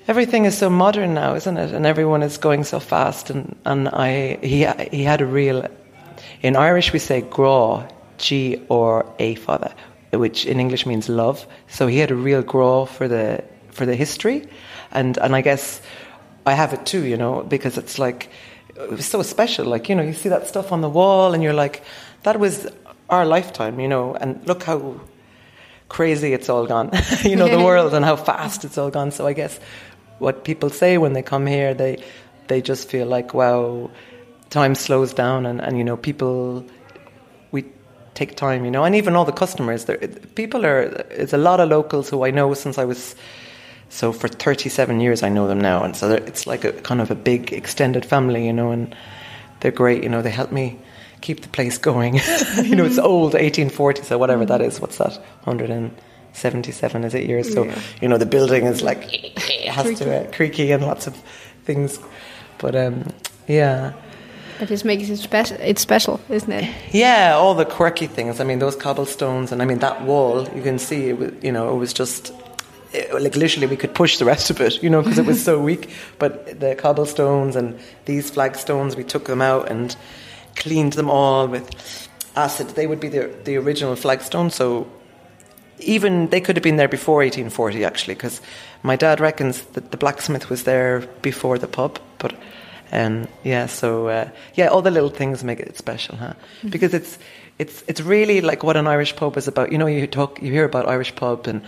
everything 0.08 0.46
is 0.46 0.56
so 0.56 0.70
modern 0.70 1.14
now, 1.14 1.34
isn't 1.34 1.56
it? 1.58 1.72
And 1.72 1.84
everyone 1.84 2.22
is 2.22 2.38
going 2.38 2.64
so 2.64 2.80
fast, 2.80 3.30
and 3.30 3.54
and 3.66 3.88
I 3.88 4.38
he 4.42 4.66
he 4.90 5.04
had 5.04 5.20
a 5.20 5.26
real. 5.26 5.68
In 6.42 6.56
Irish, 6.56 6.92
we 6.92 6.98
say 6.98 7.20
"grá," 7.22 7.90
G 8.16 8.62
R 8.70 9.04
A 9.18 9.34
fada, 9.34 9.74
which 10.12 10.46
in 10.46 10.58
English 10.58 10.86
means 10.86 11.08
love. 11.08 11.46
So 11.68 11.86
he 11.86 11.98
had 11.98 12.10
a 12.10 12.14
real 12.14 12.42
grá 12.42 12.88
for 12.88 13.08
the 13.08 13.44
for 13.70 13.84
the 13.84 13.94
history, 13.94 14.48
and 14.90 15.18
and 15.18 15.36
I 15.36 15.42
guess 15.42 15.82
I 16.46 16.54
have 16.54 16.72
it 16.72 16.86
too, 16.86 17.04
you 17.04 17.16
know, 17.16 17.42
because 17.42 17.76
it's 17.76 17.98
like 17.98 18.28
it 18.84 18.90
was 18.90 19.06
so 19.06 19.22
special. 19.22 19.66
Like 19.66 19.88
you 19.88 19.94
know, 19.94 20.02
you 20.02 20.12
see 20.12 20.28
that 20.28 20.46
stuff 20.46 20.72
on 20.72 20.80
the 20.80 20.88
wall, 20.88 21.34
and 21.34 21.42
you're 21.42 21.52
like, 21.54 21.82
that 22.22 22.38
was 22.38 22.66
our 23.08 23.26
lifetime, 23.26 23.80
you 23.80 23.88
know, 23.88 24.14
and 24.14 24.46
look 24.46 24.62
how 24.62 25.00
crazy 25.88 26.32
it's 26.32 26.48
all 26.48 26.66
gone, 26.66 26.90
you 27.24 27.36
know, 27.36 27.48
the 27.48 27.62
world 27.64 27.92
and 27.94 28.04
how 28.04 28.16
fast 28.16 28.64
it's 28.64 28.78
all 28.78 28.90
gone. 28.90 29.10
So 29.10 29.26
I 29.26 29.32
guess 29.32 29.58
what 30.18 30.44
people 30.44 30.70
say 30.70 30.98
when 30.98 31.12
they 31.12 31.22
come 31.22 31.46
here, 31.46 31.74
they 31.74 32.02
they 32.48 32.60
just 32.60 32.88
feel 32.88 33.06
like, 33.06 33.34
wow, 33.34 33.90
time 34.50 34.74
slows 34.74 35.12
down, 35.14 35.46
and, 35.46 35.60
and 35.60 35.78
you 35.78 35.84
know, 35.84 35.96
people 35.96 36.64
we 37.52 37.64
take 38.14 38.36
time, 38.36 38.64
you 38.64 38.70
know, 38.70 38.84
and 38.84 38.94
even 38.94 39.16
all 39.16 39.24
the 39.24 39.32
customers. 39.32 39.84
There, 39.84 39.98
people 40.34 40.64
are. 40.64 40.82
It's 41.10 41.32
a 41.32 41.38
lot 41.38 41.60
of 41.60 41.68
locals 41.68 42.08
who 42.10 42.24
I 42.24 42.30
know 42.30 42.54
since 42.54 42.78
I 42.78 42.84
was. 42.84 43.14
So 43.90 44.12
for 44.12 44.28
37 44.28 45.00
years, 45.00 45.22
I 45.22 45.28
know 45.28 45.48
them 45.48 45.60
now, 45.60 45.82
and 45.82 45.96
so 45.96 46.12
it's 46.12 46.46
like 46.46 46.64
a 46.64 46.72
kind 46.72 47.00
of 47.00 47.10
a 47.10 47.16
big 47.16 47.52
extended 47.52 48.06
family, 48.06 48.46
you 48.46 48.52
know, 48.52 48.70
and 48.70 48.94
they're 49.60 49.72
great. 49.72 50.04
You 50.04 50.08
know, 50.08 50.22
they 50.22 50.30
help 50.30 50.52
me 50.52 50.78
keep 51.20 51.42
the 51.42 51.48
place 51.48 51.76
going. 51.76 52.14
you 52.62 52.76
know, 52.76 52.84
it's 52.84 52.98
old, 52.98 53.34
1840, 53.34 54.04
so 54.04 54.16
whatever 54.16 54.46
that 54.46 54.60
is. 54.60 54.80
What's 54.80 54.98
that? 54.98 55.16
177 55.44 57.04
is 57.04 57.14
it 57.14 57.26
years? 57.26 57.52
So 57.52 57.70
you 58.00 58.08
know, 58.08 58.16
the 58.16 58.26
building 58.26 58.64
is 58.66 58.80
like 58.80 59.08
it 59.12 59.68
has 59.68 59.98
to 59.98 60.28
uh, 60.28 60.30
creaky 60.32 60.70
and 60.70 60.86
lots 60.86 61.08
of 61.08 61.16
things. 61.64 61.98
But 62.58 62.76
um, 62.76 63.12
yeah. 63.48 63.92
But 64.60 64.68
this 64.68 64.84
makes 64.84 65.08
it 65.08 65.16
special. 65.16 65.56
It's 65.60 65.82
special, 65.82 66.20
isn't 66.28 66.52
it? 66.52 66.72
Yeah, 66.92 67.34
all 67.34 67.54
the 67.54 67.64
quirky 67.64 68.06
things. 68.06 68.38
I 68.38 68.44
mean, 68.44 68.60
those 68.60 68.76
cobblestones, 68.76 69.50
and 69.50 69.60
I 69.60 69.64
mean 69.64 69.78
that 69.78 70.02
wall. 70.02 70.46
You 70.54 70.62
can 70.62 70.78
see, 70.78 71.08
it 71.08 71.18
was, 71.18 71.32
you 71.42 71.50
know, 71.50 71.74
it 71.74 71.78
was 71.78 71.92
just 71.92 72.32
it, 72.92 73.12
like 73.22 73.36
literally 73.36 73.66
we 73.66 73.76
could 73.76 73.94
push 73.94 74.18
the 74.18 74.24
rest 74.24 74.50
of 74.50 74.60
it, 74.60 74.82
you 74.82 74.90
know, 74.90 75.02
because 75.02 75.18
it 75.18 75.26
was 75.26 75.42
so 75.42 75.60
weak. 75.60 75.90
But 76.18 76.60
the 76.60 76.74
cobblestones 76.74 77.56
and 77.56 77.78
these 78.04 78.30
flagstones, 78.30 78.96
we 78.96 79.04
took 79.04 79.26
them 79.26 79.42
out 79.42 79.70
and 79.70 79.96
cleaned 80.56 80.94
them 80.94 81.10
all 81.10 81.46
with 81.46 82.08
acid. 82.36 82.68
They 82.70 82.86
would 82.86 83.00
be 83.00 83.08
the 83.08 83.30
the 83.44 83.56
original 83.56 83.96
flagstone. 83.96 84.50
So 84.50 84.86
even 85.82 86.28
they 86.28 86.40
could 86.40 86.56
have 86.56 86.62
been 86.62 86.76
there 86.76 86.88
before 86.88 87.18
1840 87.18 87.84
actually 87.84 88.14
because 88.14 88.40
my 88.82 88.96
dad 88.96 89.20
reckons 89.20 89.62
that 89.72 89.90
the 89.90 89.96
blacksmith 89.96 90.50
was 90.50 90.64
there 90.64 91.00
before 91.22 91.58
the 91.58 91.66
pub 91.66 91.98
but 92.18 92.34
um, 92.92 93.28
yeah 93.44 93.66
so 93.66 94.08
uh, 94.08 94.28
yeah 94.54 94.66
all 94.66 94.82
the 94.82 94.90
little 94.90 95.10
things 95.10 95.44
make 95.44 95.60
it 95.60 95.76
special 95.76 96.16
huh 96.16 96.34
mm-hmm. 96.34 96.68
because 96.68 96.94
it's 96.94 97.18
it's 97.58 97.82
it's 97.88 98.00
really 98.00 98.40
like 98.40 98.62
what 98.62 98.76
an 98.76 98.86
irish 98.86 99.14
pub 99.16 99.36
is 99.36 99.48
about 99.48 99.72
you 99.72 99.78
know 99.78 99.86
you 99.86 100.06
talk 100.06 100.42
you 100.42 100.52
hear 100.52 100.64
about 100.64 100.88
irish 100.88 101.14
pub 101.14 101.46
and 101.46 101.62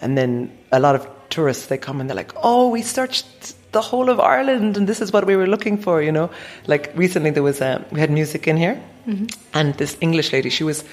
and 0.00 0.16
then 0.16 0.50
a 0.72 0.80
lot 0.80 0.94
of 0.94 1.08
tourists 1.30 1.66
they 1.66 1.78
come 1.78 2.00
and 2.00 2.08
they're 2.08 2.16
like 2.16 2.32
oh 2.42 2.68
we 2.68 2.82
searched 2.82 3.54
the 3.72 3.80
whole 3.80 4.08
of 4.08 4.20
Ireland 4.20 4.76
and 4.76 4.86
this 4.86 5.00
is 5.00 5.12
what 5.12 5.26
we 5.26 5.36
were 5.36 5.46
looking 5.46 5.78
for 5.78 6.02
you 6.02 6.12
know 6.12 6.30
like 6.66 6.92
recently 6.94 7.30
there 7.30 7.42
was 7.42 7.60
a, 7.60 7.84
we 7.90 8.00
had 8.00 8.10
music 8.10 8.46
in 8.46 8.56
here 8.56 8.80
mm-hmm. 9.06 9.26
and 9.52 9.74
this 9.74 9.96
English 10.00 10.32
lady 10.32 10.50
she 10.50 10.64
was 10.64 10.84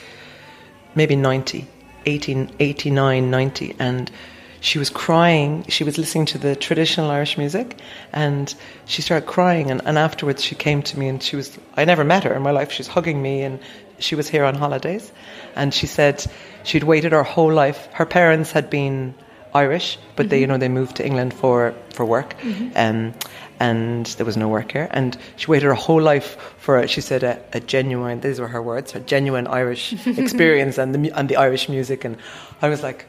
maybe 0.95 1.15
90 1.15 1.67
18, 2.05 2.55
89, 2.59 3.29
90, 3.29 3.75
and 3.79 4.11
she 4.59 4.77
was 4.77 4.89
crying. 4.89 5.65
She 5.69 5.83
was 5.83 5.97
listening 5.97 6.25
to 6.27 6.37
the 6.37 6.55
traditional 6.55 7.09
Irish 7.09 7.37
music, 7.37 7.79
and 8.13 8.53
she 8.85 9.01
started 9.01 9.27
crying. 9.27 9.71
And, 9.71 9.81
and 9.85 9.97
afterwards, 9.97 10.43
she 10.43 10.55
came 10.55 10.81
to 10.83 10.99
me, 10.99 11.07
and 11.07 11.21
she 11.21 11.35
was. 11.35 11.57
I 11.75 11.85
never 11.85 12.03
met 12.03 12.23
her 12.23 12.33
in 12.33 12.41
my 12.41 12.51
life. 12.51 12.71
She 12.71 12.79
was 12.79 12.87
hugging 12.87 13.21
me, 13.21 13.41
and 13.41 13.59
she 14.03 14.15
was 14.15 14.27
here 14.27 14.43
on 14.43 14.55
holidays. 14.55 15.11
And 15.55 15.73
she 15.73 15.87
said 15.87 16.25
she'd 16.63 16.83
waited 16.83 17.11
her 17.11 17.23
whole 17.23 17.51
life. 17.53 17.87
Her 17.93 18.05
parents 18.05 18.51
had 18.51 18.69
been 18.69 19.13
Irish, 19.53 19.97
but 20.15 20.23
mm-hmm. 20.23 20.29
they, 20.29 20.39
you 20.41 20.47
know, 20.47 20.57
they 20.57 20.69
moved 20.69 20.95
to 20.97 21.05
England 21.05 21.33
for 21.33 21.73
for 21.93 22.05
work, 22.05 22.35
mm-hmm. 22.39 22.69
um, 22.75 23.13
and 23.59 24.05
there 24.17 24.25
was 24.25 24.37
no 24.37 24.47
work 24.47 24.71
here. 24.71 24.87
And 24.91 25.17
she 25.35 25.47
waited 25.47 25.67
her 25.67 25.75
whole 25.75 26.01
life 26.01 26.37
for, 26.57 26.79
a, 26.79 26.87
she 26.87 27.01
said, 27.01 27.23
a, 27.23 27.39
a, 27.53 27.59
genuine, 27.59 28.19
these 28.21 28.39
were 28.39 28.47
her 28.47 28.61
words, 28.61 28.95
a 28.95 28.99
genuine 28.99 29.45
Irish 29.45 29.93
experience 30.17 30.79
and 30.79 30.95
the, 30.95 31.11
and 31.11 31.29
the 31.29 31.35
Irish 31.35 31.69
music. 31.69 32.03
And 32.03 32.17
I 32.61 32.69
was 32.69 32.81
like, 32.81 33.05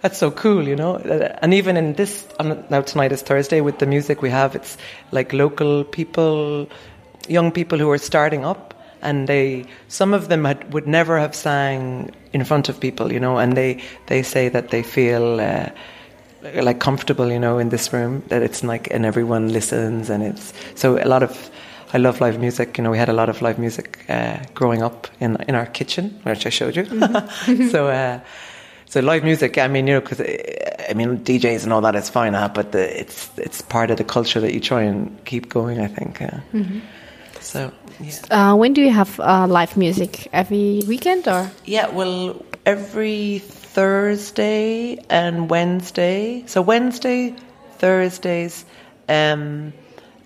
that's 0.00 0.16
so 0.16 0.30
cool, 0.30 0.66
you 0.66 0.74
know. 0.74 0.96
And 0.96 1.52
even 1.52 1.76
in 1.76 1.92
this, 1.94 2.26
now 2.40 2.80
tonight 2.80 3.12
is 3.12 3.20
Thursday, 3.20 3.60
with 3.60 3.78
the 3.78 3.86
music 3.86 4.22
we 4.22 4.30
have, 4.30 4.56
it's 4.56 4.78
like 5.10 5.34
local 5.34 5.84
people, 5.84 6.66
young 7.28 7.52
people 7.52 7.78
who 7.78 7.90
are 7.90 7.98
starting 7.98 8.44
up. 8.44 8.72
And 9.02 9.28
they, 9.28 9.64
some 9.88 10.12
of 10.12 10.28
them 10.28 10.44
had, 10.44 10.72
would 10.72 10.86
never 10.86 11.18
have 11.18 11.34
sang 11.34 12.10
in 12.32 12.44
front 12.44 12.68
of 12.68 12.78
people, 12.78 13.12
you 13.12 13.20
know, 13.20 13.38
and 13.38 13.56
they, 13.56 13.82
they 14.06 14.22
say 14.22 14.48
that 14.48 14.68
they 14.68 14.82
feel 14.82 15.40
uh, 15.40 15.70
like 16.42 16.80
comfortable, 16.80 17.30
you 17.30 17.38
know, 17.38 17.58
in 17.58 17.68
this 17.68 17.92
room 17.92 18.22
that 18.28 18.42
it's 18.42 18.62
like 18.62 18.88
and 18.90 19.04
everyone 19.04 19.52
listens 19.52 20.10
and 20.10 20.22
it's 20.22 20.52
so 20.74 21.02
a 21.02 21.06
lot 21.08 21.22
of. 21.22 21.50
I 21.92 21.98
love 21.98 22.20
live 22.20 22.38
music. 22.38 22.78
You 22.78 22.84
know, 22.84 22.90
we 22.92 22.98
had 22.98 23.08
a 23.08 23.12
lot 23.12 23.28
of 23.28 23.42
live 23.42 23.58
music 23.58 23.98
uh, 24.08 24.38
growing 24.54 24.80
up 24.80 25.08
in 25.18 25.36
in 25.48 25.56
our 25.56 25.66
kitchen, 25.66 26.20
which 26.22 26.46
I 26.46 26.50
showed 26.50 26.76
you. 26.76 26.84
Mm-hmm. 26.84 27.68
so. 27.74 27.88
Uh, 27.88 28.20
so 28.86 28.98
live 28.98 29.22
music, 29.22 29.56
I 29.56 29.68
mean, 29.68 29.86
you 29.86 29.94
know, 29.94 30.00
because 30.00 30.20
I 30.20 30.94
mean 30.94 31.18
DJs 31.18 31.62
and 31.62 31.72
all 31.72 31.80
that 31.82 31.94
is 31.94 32.10
fine, 32.10 32.34
huh? 32.34 32.48
but 32.52 32.72
the, 32.72 33.00
it's 33.00 33.30
it's 33.38 33.62
part 33.62 33.92
of 33.92 33.98
the 33.98 34.04
culture 34.04 34.40
that 34.40 34.52
you 34.52 34.58
try 34.58 34.82
and 34.82 35.24
keep 35.24 35.48
going. 35.48 35.78
I 35.80 35.86
think. 35.86 36.20
Uh, 36.20 36.40
mm-hmm. 36.52 36.80
So, 37.40 37.72
yeah. 38.00 38.12
Uh, 38.30 38.56
when 38.56 38.72
do 38.72 38.82
you 38.82 38.90
have 38.90 39.18
uh, 39.20 39.46
live 39.46 39.76
music? 39.76 40.28
Every 40.32 40.82
weekend 40.86 41.26
or? 41.26 41.50
Yeah, 41.64 41.88
well, 41.88 42.44
every 42.66 43.38
Thursday 43.40 44.98
and 45.08 45.48
Wednesday. 45.50 46.44
So 46.46 46.62
Wednesday, 46.62 47.34
Thursdays, 47.78 48.64
um, 49.08 49.72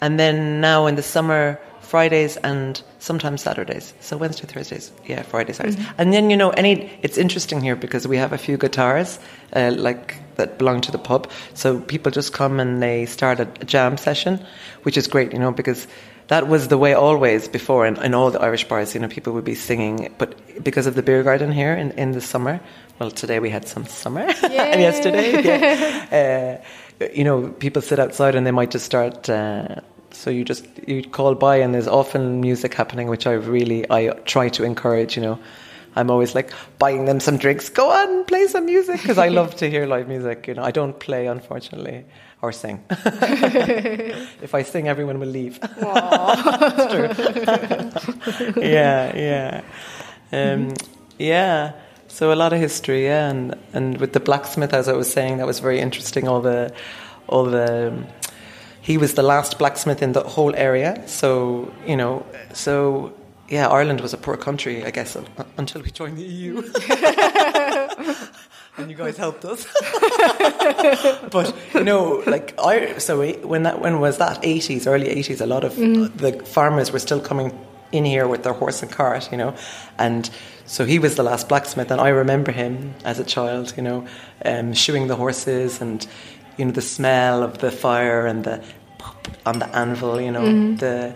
and 0.00 0.18
then 0.18 0.60
now 0.60 0.86
in 0.86 0.96
the 0.96 1.02
summer, 1.02 1.60
Fridays 1.80 2.36
and 2.38 2.82
sometimes 2.98 3.42
Saturdays. 3.42 3.94
So 4.00 4.16
Wednesday, 4.16 4.46
Thursdays, 4.46 4.90
yeah, 5.06 5.22
Fridays, 5.22 5.58
Saturdays. 5.58 5.78
Mm-hmm. 5.78 6.00
And 6.00 6.12
then 6.12 6.30
you 6.30 6.36
know, 6.36 6.50
any 6.50 6.90
it's 7.02 7.18
interesting 7.18 7.60
here 7.60 7.76
because 7.76 8.08
we 8.08 8.16
have 8.16 8.32
a 8.32 8.38
few 8.38 8.56
guitars 8.56 9.18
uh, 9.52 9.72
like 9.76 10.16
that 10.36 10.58
belong 10.58 10.80
to 10.80 10.90
the 10.90 10.98
pub. 10.98 11.30
So 11.52 11.80
people 11.80 12.10
just 12.10 12.32
come 12.32 12.58
and 12.58 12.82
they 12.82 13.06
start 13.06 13.40
a 13.40 13.44
jam 13.64 13.96
session, 13.96 14.44
which 14.82 14.96
is 14.96 15.06
great, 15.06 15.32
you 15.32 15.38
know, 15.38 15.52
because 15.52 15.86
that 16.28 16.48
was 16.48 16.68
the 16.68 16.78
way 16.78 16.94
always 16.94 17.48
before 17.48 17.86
in, 17.86 17.96
in 18.02 18.14
all 18.14 18.30
the 18.30 18.40
Irish 18.40 18.64
bars. 18.64 18.94
You 18.94 19.00
know, 19.00 19.08
people 19.08 19.32
would 19.34 19.44
be 19.44 19.54
singing, 19.54 20.14
but 20.18 20.62
because 20.62 20.86
of 20.86 20.94
the 20.94 21.02
beer 21.02 21.22
garden 21.22 21.52
here 21.52 21.74
in, 21.74 21.90
in 21.92 22.12
the 22.12 22.20
summer, 22.20 22.60
well, 22.98 23.10
today 23.10 23.40
we 23.40 23.50
had 23.50 23.66
some 23.66 23.86
summer, 23.86 24.20
and 24.42 24.80
yesterday, 24.80 25.42
yeah. 25.42 26.64
uh, 27.00 27.06
you 27.12 27.24
know, 27.24 27.48
people 27.48 27.82
sit 27.82 27.98
outside 27.98 28.34
and 28.34 28.46
they 28.46 28.52
might 28.52 28.70
just 28.70 28.86
start. 28.86 29.28
Uh, 29.28 29.80
so 30.12 30.30
you 30.30 30.44
just 30.44 30.66
you 30.86 31.02
call 31.02 31.34
by 31.34 31.56
and 31.56 31.74
there's 31.74 31.88
often 31.88 32.40
music 32.40 32.72
happening, 32.74 33.08
which 33.08 33.26
I 33.26 33.32
really 33.32 33.90
I 33.90 34.10
try 34.24 34.48
to 34.50 34.64
encourage. 34.64 35.16
You 35.16 35.22
know, 35.22 35.38
I'm 35.96 36.10
always 36.10 36.34
like 36.34 36.52
buying 36.78 37.04
them 37.04 37.20
some 37.20 37.36
drinks. 37.36 37.68
Go 37.68 37.90
on, 37.90 38.24
play 38.24 38.46
some 38.48 38.66
music 38.66 39.00
because 39.00 39.18
I 39.18 39.28
love 39.28 39.54
to 39.56 39.70
hear 39.70 39.86
live 39.86 40.08
music. 40.08 40.48
You 40.48 40.54
know, 40.54 40.62
I 40.62 40.70
don't 40.70 40.98
play 40.98 41.26
unfortunately 41.26 42.04
or 42.42 42.52
sing. 42.52 42.84
if 42.90 44.54
I 44.54 44.62
sing, 44.62 44.88
everyone 44.88 45.18
will 45.18 45.28
leave. 45.28 45.60
True. 45.78 47.08
yeah, 48.60 49.16
yeah, 49.16 49.62
um, 50.32 50.74
yeah. 51.18 51.72
So 52.08 52.32
a 52.32 52.36
lot 52.36 52.52
of 52.52 52.60
history, 52.60 53.04
yeah, 53.04 53.30
and 53.30 53.54
and 53.72 53.98
with 53.98 54.12
the 54.12 54.20
blacksmith, 54.20 54.74
as 54.74 54.88
I 54.88 54.92
was 54.92 55.10
saying, 55.10 55.38
that 55.38 55.46
was 55.46 55.60
very 55.60 55.80
interesting. 55.80 56.28
All 56.28 56.40
the, 56.40 56.72
all 57.28 57.44
the, 57.44 58.04
he 58.80 58.98
was 58.98 59.14
the 59.14 59.22
last 59.22 59.58
blacksmith 59.58 60.02
in 60.02 60.12
the 60.12 60.22
whole 60.22 60.54
area. 60.54 61.02
So 61.08 61.72
you 61.86 61.96
know, 61.96 62.26
so 62.52 63.14
yeah, 63.54 63.68
Ireland 63.68 64.00
was 64.00 64.12
a 64.12 64.16
poor 64.16 64.36
country, 64.36 64.84
I 64.84 64.90
guess, 64.90 65.16
until 65.56 65.80
we 65.80 65.92
joined 65.92 66.18
the 66.18 66.24
EU. 66.24 66.56
and 68.76 68.90
you 68.90 68.96
guys 68.96 69.16
helped 69.16 69.44
us. 69.44 69.64
but 71.30 71.54
you 71.72 71.84
know, 71.84 72.24
like 72.26 72.58
I, 72.58 72.98
so 72.98 73.32
when 73.32 73.62
that 73.62 73.80
when 73.80 74.00
was 74.00 74.18
that 74.18 74.40
eighties, 74.42 74.88
early 74.88 75.08
eighties? 75.08 75.40
A 75.40 75.46
lot 75.46 75.62
of 75.62 75.74
mm. 75.74 76.12
the 76.16 76.44
farmers 76.44 76.90
were 76.90 76.98
still 76.98 77.20
coming 77.20 77.56
in 77.92 78.04
here 78.04 78.26
with 78.26 78.42
their 78.42 78.54
horse 78.54 78.82
and 78.82 78.90
cart, 78.90 79.30
you 79.30 79.38
know, 79.38 79.54
and 79.98 80.28
so 80.66 80.84
he 80.84 80.98
was 80.98 81.14
the 81.14 81.22
last 81.22 81.48
blacksmith, 81.48 81.92
and 81.92 82.00
I 82.00 82.08
remember 82.08 82.50
him 82.50 82.92
as 83.04 83.20
a 83.20 83.24
child, 83.24 83.72
you 83.76 83.84
know, 83.84 84.04
um, 84.44 84.74
shoeing 84.74 85.06
the 85.06 85.14
horses, 85.14 85.80
and 85.80 86.04
you 86.58 86.64
know 86.64 86.72
the 86.72 86.82
smell 86.82 87.44
of 87.44 87.58
the 87.58 87.70
fire 87.70 88.26
and 88.26 88.42
the 88.42 88.64
pop 88.98 89.28
on 89.46 89.60
the 89.60 89.68
anvil, 89.76 90.20
you 90.20 90.32
know, 90.32 90.42
mm-hmm. 90.42 90.74
the 90.74 91.14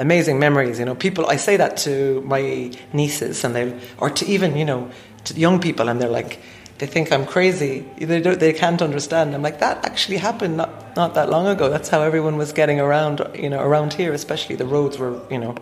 amazing 0.00 0.38
memories. 0.38 0.78
You 0.78 0.84
know, 0.84 0.96
people. 0.96 1.26
I 1.26 1.36
say 1.36 1.56
that 1.56 1.76
to 1.78 2.20
my 2.22 2.72
nieces, 2.92 3.44
and 3.44 3.54
they, 3.54 3.78
or 3.98 4.10
to 4.10 4.26
even 4.26 4.56
you 4.56 4.64
know, 4.64 4.90
to 5.24 5.34
young 5.34 5.60
people, 5.60 5.88
and 5.88 6.00
they're 6.00 6.08
like. 6.08 6.40
They 6.78 6.86
think 6.86 7.12
I'm 7.12 7.26
crazy. 7.26 7.84
They, 7.98 8.22
don't, 8.22 8.40
they 8.40 8.54
can't 8.54 8.80
understand. 8.80 9.34
I'm 9.34 9.42
like 9.42 9.58
that 9.60 9.84
actually 9.84 10.16
happened 10.16 10.56
not 10.56 10.96
not 10.96 11.12
that 11.12 11.28
long 11.28 11.46
ago. 11.46 11.68
That's 11.68 11.90
how 11.90 12.00
everyone 12.00 12.38
was 12.38 12.54
getting 12.54 12.80
around. 12.80 13.20
You 13.34 13.50
know, 13.50 13.60
around 13.60 13.92
here, 13.92 14.14
especially 14.14 14.56
the 14.56 14.64
roads 14.64 14.96
were 14.96 15.20
you 15.30 15.36
know 15.36 15.56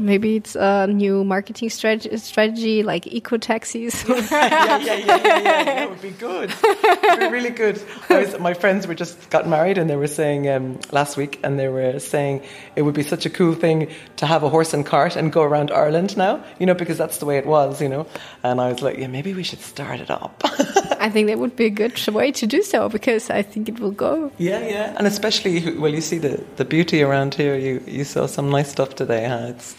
Maybe 0.00 0.36
it's 0.36 0.56
a 0.56 0.86
new 0.86 1.24
marketing 1.24 1.68
strategy, 1.68 2.16
strategy 2.16 2.82
like 2.82 3.06
eco 3.06 3.36
taxis. 3.36 4.04
yeah, 4.08 4.16
yeah, 4.30 4.78
yeah, 4.78 4.96
yeah, 4.96 5.38
yeah, 5.38 5.64
That 5.64 5.90
would 5.90 6.00
be 6.00 6.10
good. 6.10 6.50
It 6.50 7.10
would 7.10 7.20
be 7.20 7.28
really 7.28 7.50
good. 7.50 7.82
Was, 8.08 8.38
my 8.38 8.54
friends 8.54 8.86
were 8.86 8.94
just 8.94 9.28
got 9.28 9.46
married 9.46 9.76
and 9.76 9.90
they 9.90 9.96
were 9.96 10.06
saying 10.06 10.48
um, 10.48 10.80
last 10.90 11.16
week, 11.16 11.38
and 11.44 11.58
they 11.58 11.68
were 11.68 11.98
saying 11.98 12.42
it 12.76 12.82
would 12.82 12.94
be 12.94 13.02
such 13.02 13.26
a 13.26 13.30
cool 13.30 13.54
thing 13.54 13.90
to 14.16 14.26
have 14.26 14.42
a 14.42 14.48
horse 14.48 14.72
and 14.72 14.86
cart 14.86 15.16
and 15.16 15.32
go 15.32 15.42
around 15.42 15.70
Ireland 15.70 16.16
now, 16.16 16.42
you 16.58 16.66
know, 16.66 16.74
because 16.74 16.96
that's 16.96 17.18
the 17.18 17.26
way 17.26 17.36
it 17.36 17.46
was, 17.46 17.82
you 17.82 17.88
know. 17.88 18.06
And 18.42 18.60
I 18.60 18.72
was 18.72 18.80
like, 18.80 18.96
yeah, 18.96 19.06
maybe 19.06 19.34
we 19.34 19.42
should 19.42 19.60
start 19.60 20.00
it 20.00 20.10
up. 20.10 20.40
I 21.00 21.08
think 21.08 21.28
that 21.28 21.38
would 21.38 21.56
be 21.56 21.66
a 21.66 21.70
good 21.70 21.98
way 22.08 22.32
to 22.32 22.46
do 22.46 22.62
so 22.62 22.88
because 22.88 23.30
I 23.30 23.42
think 23.42 23.68
it 23.68 23.80
will 23.80 23.90
go. 23.90 24.30
Yeah, 24.38 24.66
yeah, 24.66 24.94
and 24.98 25.06
especially 25.06 25.76
well, 25.78 25.92
you 25.92 26.00
see 26.00 26.18
the 26.18 26.44
the 26.56 26.64
beauty 26.64 27.02
around 27.02 27.34
here. 27.34 27.56
You 27.56 27.82
you 27.86 28.04
saw 28.04 28.26
some 28.26 28.50
nice 28.50 28.70
stuff 28.70 28.94
today, 28.94 29.26
huh? 29.26 29.52
It's 29.54 29.76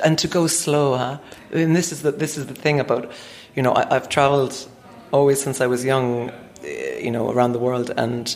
and 0.00 0.18
to 0.18 0.28
go 0.28 0.46
slow. 0.46 0.96
Huh? 0.96 1.18
And 1.52 1.74
this 1.74 1.92
is 1.92 2.02
the 2.02 2.12
this 2.12 2.36
is 2.36 2.46
the 2.46 2.54
thing 2.54 2.80
about, 2.80 3.10
you 3.54 3.62
know, 3.62 3.74
I, 3.74 3.94
have 3.94 4.08
travelled 4.08 4.68
always 5.12 5.42
since 5.42 5.60
I 5.60 5.66
was 5.66 5.84
young, 5.84 6.30
eh, 6.64 6.98
you 6.98 7.10
know, 7.10 7.30
around 7.30 7.52
the 7.52 7.58
world, 7.58 7.90
and 7.96 8.34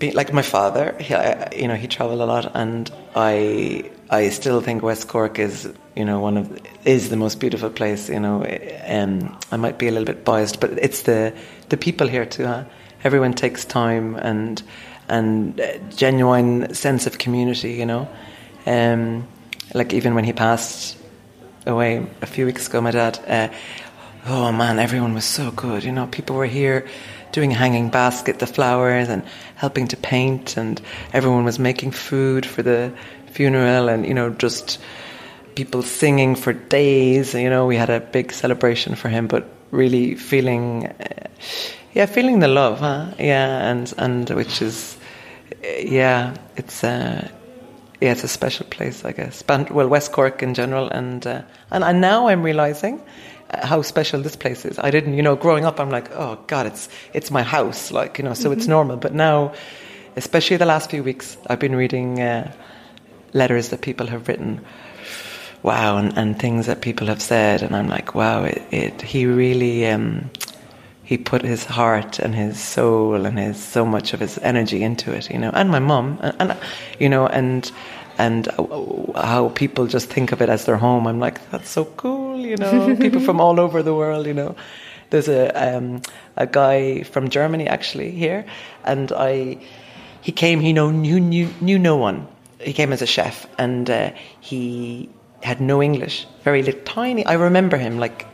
like 0.00 0.32
my 0.32 0.42
father, 0.42 0.94
he, 1.00 1.14
I, 1.14 1.50
you 1.56 1.66
know, 1.66 1.74
he 1.74 1.88
travelled 1.88 2.20
a 2.20 2.26
lot, 2.26 2.52
and 2.54 2.90
I 3.14 3.90
I 4.10 4.28
still 4.30 4.60
think 4.60 4.82
West 4.82 5.08
Cork 5.08 5.38
is 5.38 5.72
you 5.96 6.04
know 6.04 6.20
one 6.20 6.36
of 6.36 6.58
is 6.84 7.10
the 7.10 7.16
most 7.16 7.40
beautiful 7.40 7.70
place. 7.70 8.08
You 8.08 8.20
know, 8.20 8.46
um, 8.86 9.38
I 9.50 9.56
might 9.56 9.78
be 9.78 9.88
a 9.88 9.90
little 9.90 10.06
bit 10.06 10.24
biased, 10.24 10.60
but 10.60 10.72
it's 10.78 11.02
the 11.02 11.34
the 11.68 11.76
people 11.76 12.06
here 12.08 12.24
too. 12.24 12.46
Huh? 12.46 12.64
Everyone 13.04 13.34
takes 13.34 13.64
time 13.64 14.16
and 14.16 14.62
and 15.08 15.60
genuine 15.96 16.74
sense 16.74 17.06
of 17.06 17.18
community. 17.18 17.72
You 17.72 17.86
know. 17.86 18.08
Um, 18.66 19.26
like 19.74 19.92
even 19.92 20.14
when 20.14 20.24
he 20.24 20.32
passed 20.32 20.96
away 21.66 22.06
a 22.22 22.26
few 22.26 22.46
weeks 22.46 22.68
ago, 22.68 22.80
my 22.80 22.90
dad, 22.90 23.18
uh, 23.26 23.54
oh 24.26 24.52
man, 24.52 24.78
everyone 24.78 25.14
was 25.14 25.24
so 25.24 25.50
good. 25.50 25.84
You 25.84 25.92
know, 25.92 26.06
people 26.06 26.36
were 26.36 26.46
here 26.46 26.86
doing 27.32 27.50
hanging 27.50 27.90
basket, 27.90 28.38
the 28.38 28.46
flowers, 28.46 29.08
and 29.08 29.22
helping 29.54 29.88
to 29.88 29.96
paint, 29.96 30.56
and 30.56 30.80
everyone 31.12 31.44
was 31.44 31.58
making 31.58 31.92
food 31.92 32.46
for 32.46 32.62
the 32.62 32.92
funeral, 33.32 33.88
and 33.88 34.06
you 34.06 34.14
know, 34.14 34.30
just 34.30 34.78
people 35.54 35.82
singing 35.82 36.34
for 36.34 36.52
days. 36.52 37.34
You 37.34 37.50
know, 37.50 37.66
we 37.66 37.76
had 37.76 37.90
a 37.90 38.00
big 38.00 38.32
celebration 38.32 38.94
for 38.94 39.08
him, 39.08 39.26
but 39.26 39.48
really 39.70 40.14
feeling, 40.14 40.86
uh, 40.86 41.28
yeah, 41.92 42.06
feeling 42.06 42.38
the 42.38 42.48
love, 42.48 42.78
huh? 42.80 43.12
Yeah, 43.18 43.70
and 43.70 43.92
and 43.98 44.30
which 44.30 44.62
is, 44.62 44.96
yeah, 45.62 46.34
it's 46.56 46.82
uh, 46.82 47.28
yeah, 48.00 48.12
it's 48.12 48.24
a 48.24 48.28
special 48.28 48.66
place, 48.66 49.04
I 49.04 49.12
guess. 49.12 49.42
Well, 49.48 49.88
West 49.88 50.12
Cork 50.12 50.42
in 50.42 50.54
general, 50.54 50.88
and 50.88 51.26
uh, 51.26 51.42
and 51.70 51.82
and 51.82 52.00
now 52.00 52.28
I'm 52.28 52.42
realizing 52.42 53.00
uh, 53.50 53.66
how 53.66 53.82
special 53.82 54.22
this 54.22 54.36
place 54.36 54.64
is. 54.64 54.78
I 54.78 54.90
didn't, 54.90 55.14
you 55.14 55.22
know, 55.22 55.34
growing 55.34 55.64
up, 55.64 55.80
I'm 55.80 55.90
like, 55.90 56.10
oh 56.12 56.38
God, 56.46 56.66
it's 56.66 56.88
it's 57.12 57.30
my 57.30 57.42
house, 57.42 57.90
like 57.90 58.18
you 58.18 58.24
know, 58.24 58.34
so 58.34 58.50
mm-hmm. 58.50 58.58
it's 58.58 58.68
normal. 58.68 58.96
But 58.98 59.14
now, 59.14 59.52
especially 60.16 60.58
the 60.58 60.66
last 60.66 60.90
few 60.90 61.02
weeks, 61.02 61.36
I've 61.48 61.58
been 61.58 61.74
reading 61.74 62.20
uh, 62.20 62.52
letters 63.32 63.70
that 63.70 63.80
people 63.80 64.06
have 64.06 64.28
written. 64.28 64.64
Wow, 65.64 65.98
and, 65.98 66.16
and 66.16 66.38
things 66.38 66.66
that 66.66 66.82
people 66.82 67.08
have 67.08 67.20
said, 67.20 67.62
and 67.62 67.74
I'm 67.74 67.88
like, 67.88 68.14
wow, 68.14 68.44
it, 68.44 68.62
it 68.70 69.02
he 69.02 69.26
really 69.26 69.88
um, 69.88 70.30
he 71.08 71.16
put 71.16 71.40
his 71.40 71.64
heart 71.64 72.18
and 72.18 72.34
his 72.34 72.60
soul 72.60 73.24
and 73.24 73.38
his 73.38 73.56
so 73.56 73.86
much 73.86 74.12
of 74.12 74.20
his 74.20 74.36
energy 74.42 74.82
into 74.82 75.10
it, 75.10 75.30
you 75.30 75.38
know, 75.38 75.50
and 75.54 75.70
my 75.70 75.78
mum, 75.78 76.18
and, 76.20 76.36
and 76.38 76.56
you 76.98 77.08
know, 77.08 77.26
and 77.26 77.72
and 78.18 78.46
how 79.16 79.50
people 79.54 79.86
just 79.86 80.10
think 80.10 80.32
of 80.32 80.42
it 80.42 80.50
as 80.50 80.66
their 80.66 80.76
home. 80.76 81.06
I'm 81.06 81.18
like, 81.18 81.50
that's 81.50 81.70
so 81.70 81.86
cool, 81.86 82.38
you 82.38 82.58
know, 82.58 82.94
people 83.00 83.22
from 83.22 83.40
all 83.40 83.58
over 83.58 83.82
the 83.82 83.94
world, 83.94 84.26
you 84.26 84.34
know. 84.34 84.54
There's 85.08 85.28
a 85.28 85.48
um, 85.56 86.02
a 86.36 86.46
guy 86.46 87.04
from 87.04 87.30
Germany 87.30 87.66
actually 87.66 88.10
here, 88.10 88.44
and 88.84 89.10
I 89.10 89.66
he 90.20 90.32
came. 90.32 90.60
He 90.60 90.74
know 90.74 90.90
knew 90.90 91.18
knew 91.20 91.48
knew 91.62 91.78
no 91.78 91.96
one. 91.96 92.28
He 92.60 92.74
came 92.74 92.92
as 92.92 93.00
a 93.00 93.06
chef, 93.06 93.46
and 93.56 93.88
uh, 93.88 94.10
he 94.40 95.08
had 95.42 95.58
no 95.62 95.82
English, 95.82 96.26
very 96.44 96.62
little, 96.62 96.82
tiny. 96.82 97.24
I 97.24 97.32
remember 97.32 97.78
him 97.78 97.98
like 97.98 98.26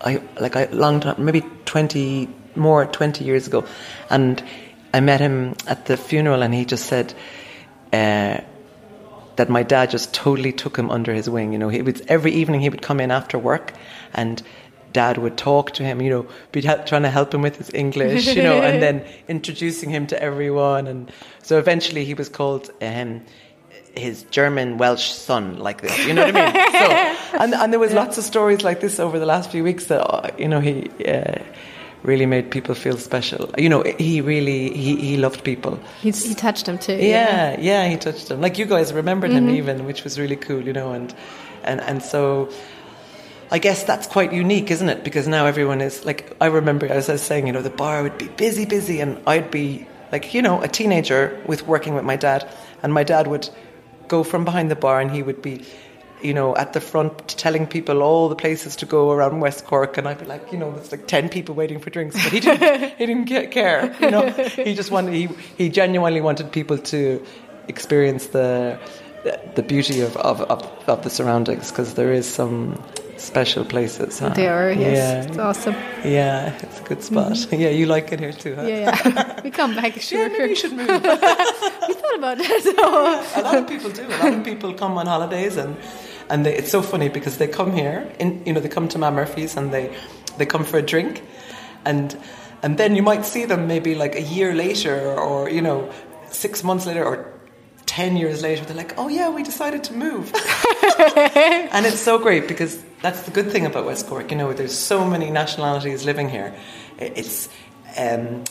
I 0.00 0.22
like 0.40 0.56
a 0.56 0.68
long 0.72 1.00
time, 1.00 1.24
maybe 1.24 1.42
twenty 1.64 2.28
more, 2.54 2.86
twenty 2.86 3.24
years 3.24 3.46
ago, 3.46 3.66
and 4.10 4.42
I 4.92 5.00
met 5.00 5.20
him 5.20 5.54
at 5.66 5.86
the 5.86 5.96
funeral, 5.96 6.42
and 6.42 6.54
he 6.54 6.64
just 6.64 6.86
said. 6.86 7.14
Uh, 7.92 8.40
that 9.36 9.50
my 9.50 9.62
dad 9.62 9.90
just 9.90 10.14
totally 10.14 10.52
took 10.52 10.76
him 10.76 10.90
under 10.90 11.12
his 11.12 11.28
wing. 11.28 11.52
You 11.52 11.58
know, 11.58 11.68
he 11.68 11.82
would 11.82 12.02
every 12.08 12.32
evening 12.32 12.62
he 12.62 12.70
would 12.70 12.82
come 12.82 13.00
in 13.00 13.10
after 13.10 13.38
work, 13.38 13.72
and 14.14 14.42
dad 14.92 15.18
would 15.18 15.36
talk 15.36 15.72
to 15.74 15.82
him. 15.82 16.00
You 16.00 16.10
know, 16.10 16.26
be 16.52 16.62
trying 16.62 17.02
to 17.02 17.10
help 17.10 17.34
him 17.34 17.42
with 17.42 17.56
his 17.56 17.70
English. 17.72 18.26
You 18.26 18.42
know, 18.42 18.62
and 18.62 18.82
then 18.86 19.04
introducing 19.28 19.90
him 19.90 20.06
to 20.08 20.20
everyone, 20.20 20.86
and 20.86 21.12
so 21.42 21.58
eventually 21.58 22.04
he 22.04 22.14
was 22.14 22.28
called. 22.28 22.70
Um, 22.80 23.22
his 23.96 24.24
German 24.24 24.78
Welsh 24.78 25.10
son, 25.10 25.58
like 25.58 25.80
this, 25.80 26.06
you 26.06 26.14
know 26.14 26.26
what 26.26 26.36
I 26.36 26.44
mean? 26.44 26.72
So, 26.72 27.38
and 27.40 27.54
and 27.54 27.72
there 27.72 27.80
was 27.80 27.92
lots 27.92 28.18
of 28.18 28.24
stories 28.24 28.62
like 28.62 28.80
this 28.80 29.00
over 29.00 29.18
the 29.18 29.26
last 29.26 29.50
few 29.50 29.64
weeks 29.64 29.86
that 29.86 30.02
uh, 30.02 30.30
you 30.38 30.48
know 30.48 30.60
he 30.60 30.90
uh, 31.04 31.38
really 32.02 32.26
made 32.26 32.50
people 32.50 32.74
feel 32.74 32.96
special. 32.96 33.50
You 33.58 33.68
know, 33.68 33.82
he 33.98 34.20
really 34.20 34.72
he, 34.72 34.96
he 34.96 35.16
loved 35.16 35.44
people. 35.44 35.78
He's, 36.00 36.24
he 36.24 36.34
touched 36.34 36.66
them 36.66 36.78
too. 36.78 36.94
Yeah, 36.94 37.00
yeah, 37.02 37.56
yeah, 37.60 37.88
he 37.88 37.96
touched 37.96 38.28
them. 38.28 38.40
Like 38.40 38.58
you 38.58 38.66
guys 38.66 38.92
remembered 38.92 39.30
mm-hmm. 39.30 39.48
him 39.48 39.56
even, 39.56 39.86
which 39.86 40.04
was 40.04 40.18
really 40.18 40.36
cool. 40.36 40.62
You 40.62 40.72
know, 40.72 40.92
and 40.92 41.14
and 41.64 41.80
and 41.80 42.02
so. 42.02 42.50
I 43.48 43.60
guess 43.60 43.84
that's 43.84 44.08
quite 44.08 44.32
unique, 44.32 44.72
isn't 44.72 44.88
it? 44.88 45.04
Because 45.04 45.28
now 45.28 45.46
everyone 45.46 45.80
is 45.80 46.04
like, 46.04 46.36
I 46.40 46.46
remember 46.46 46.86
as 46.86 47.08
I 47.08 47.12
was 47.12 47.22
saying, 47.22 47.46
you 47.46 47.52
know, 47.52 47.62
the 47.62 47.70
bar 47.70 48.02
would 48.02 48.18
be 48.18 48.26
busy, 48.26 48.64
busy, 48.64 48.98
and 48.98 49.22
I'd 49.24 49.52
be 49.52 49.86
like, 50.10 50.34
you 50.34 50.42
know, 50.42 50.60
a 50.62 50.66
teenager 50.66 51.40
with 51.46 51.64
working 51.64 51.94
with 51.94 52.04
my 52.04 52.16
dad, 52.16 52.48
and 52.82 52.92
my 52.92 53.04
dad 53.04 53.28
would 53.28 53.48
go 54.08 54.22
from 54.24 54.44
behind 54.44 54.70
the 54.70 54.76
bar 54.76 55.00
and 55.00 55.10
he 55.10 55.22
would 55.22 55.42
be 55.42 55.64
you 56.22 56.32
know, 56.32 56.56
at 56.56 56.72
the 56.72 56.80
front 56.80 57.28
telling 57.28 57.66
people 57.66 58.02
all 58.02 58.28
the 58.28 58.36
places 58.36 58.76
to 58.76 58.86
go 58.86 59.10
around 59.12 59.40
West 59.40 59.66
Cork, 59.66 59.98
and 59.98 60.08
I'd 60.08 60.18
be 60.18 60.24
like, 60.24 60.50
you 60.50 60.58
know, 60.58 60.72
there's 60.72 60.90
like 60.90 61.06
ten 61.06 61.28
people 61.28 61.54
waiting 61.54 61.78
for 61.78 61.90
drinks, 61.90 62.14
but 62.22 62.32
he 62.32 62.40
didn't, 62.40 62.94
he 62.96 63.06
didn't 63.06 63.50
care, 63.50 63.94
you 64.00 64.10
know. 64.10 64.30
He 64.30 64.74
just 64.74 64.90
wanted, 64.90 65.14
he, 65.14 65.28
he 65.58 65.68
genuinely 65.68 66.20
wanted 66.20 66.52
people 66.52 66.78
to 66.78 67.24
experience 67.68 68.28
the 68.28 68.78
the 69.56 69.62
beauty 69.62 70.00
of 70.00 70.16
of, 70.16 70.40
of, 70.42 70.88
of 70.88 71.02
the 71.02 71.10
surroundings 71.10 71.70
because 71.70 71.94
there 71.94 72.12
is 72.12 72.26
some 72.26 72.82
special 73.18 73.64
places. 73.64 74.18
Huh? 74.18 74.30
They 74.30 74.48
are, 74.48 74.72
yes. 74.72 74.96
Yeah. 74.96 75.28
It's 75.28 75.38
awesome. 75.38 75.74
Yeah, 76.04 76.58
it's 76.60 76.80
a 76.80 76.82
good 76.82 77.02
spot. 77.02 77.32
Mm-hmm. 77.32 77.60
Yeah, 77.66 77.70
you 77.70 77.86
like 77.86 78.12
it 78.12 78.20
here 78.20 78.32
too, 78.32 78.54
huh? 78.54 78.62
Yeah, 78.62 79.00
yeah. 79.04 79.40
we 79.44 79.50
come 79.50 79.74
back, 79.74 80.00
sure. 80.00 80.22
Yeah, 80.22 80.28
maybe 80.28 80.50
you 80.50 80.56
should 80.56 80.72
move. 80.72 80.88
we 80.88 81.94
thought 82.00 82.16
about 82.16 82.38
that. 82.38 82.60
So. 82.62 83.40
a 83.40 83.42
lot 83.42 83.58
of 83.58 83.68
people 83.68 83.90
do. 83.90 84.06
A 84.06 84.18
lot 84.22 84.34
of 84.34 84.44
people 84.44 84.74
come 84.74 84.98
on 84.98 85.06
holidays 85.06 85.56
and 85.56 85.76
and 86.28 86.44
they, 86.44 86.56
it's 86.56 86.70
so 86.70 86.82
funny 86.82 87.08
because 87.08 87.38
they 87.38 87.46
come 87.46 87.72
here, 87.72 88.12
in, 88.18 88.44
you 88.44 88.52
know, 88.52 88.60
they 88.60 88.68
come 88.68 88.88
to 88.88 88.98
Ma 88.98 89.10
Murphy's 89.10 89.56
and 89.56 89.72
they 89.72 89.94
they 90.38 90.46
come 90.46 90.64
for 90.64 90.78
a 90.78 90.82
drink, 90.82 91.22
and 91.84 92.18
and 92.62 92.78
then 92.78 92.96
you 92.96 93.02
might 93.02 93.24
see 93.24 93.44
them 93.44 93.66
maybe 93.66 93.94
like 93.94 94.16
a 94.16 94.22
year 94.22 94.54
later 94.54 95.14
or 95.14 95.48
you 95.48 95.62
know 95.62 95.90
six 96.30 96.64
months 96.64 96.86
later 96.86 97.04
or 97.04 97.32
10 97.86 98.16
years 98.16 98.42
later, 98.42 98.64
they're 98.64 98.76
like, 98.76 98.94
oh 98.98 99.08
yeah, 99.08 99.30
we 99.30 99.42
decided 99.42 99.84
to 99.84 99.94
move. 99.94 100.32
and 101.72 101.86
it's 101.86 102.00
so 102.00 102.18
great 102.18 102.46
because 102.46 102.84
that's 103.06 103.22
the 103.22 103.30
good 103.30 103.52
thing 103.52 103.64
about 103.66 103.84
West 103.86 104.08
Cork. 104.08 104.32
You 104.32 104.36
know, 104.36 104.52
there's 104.52 104.76
so 104.76 105.04
many 105.04 105.30
nationalities 105.30 106.04
living 106.04 106.28
here. 106.28 106.52
It's, 106.98 107.48
um, 107.96 108.42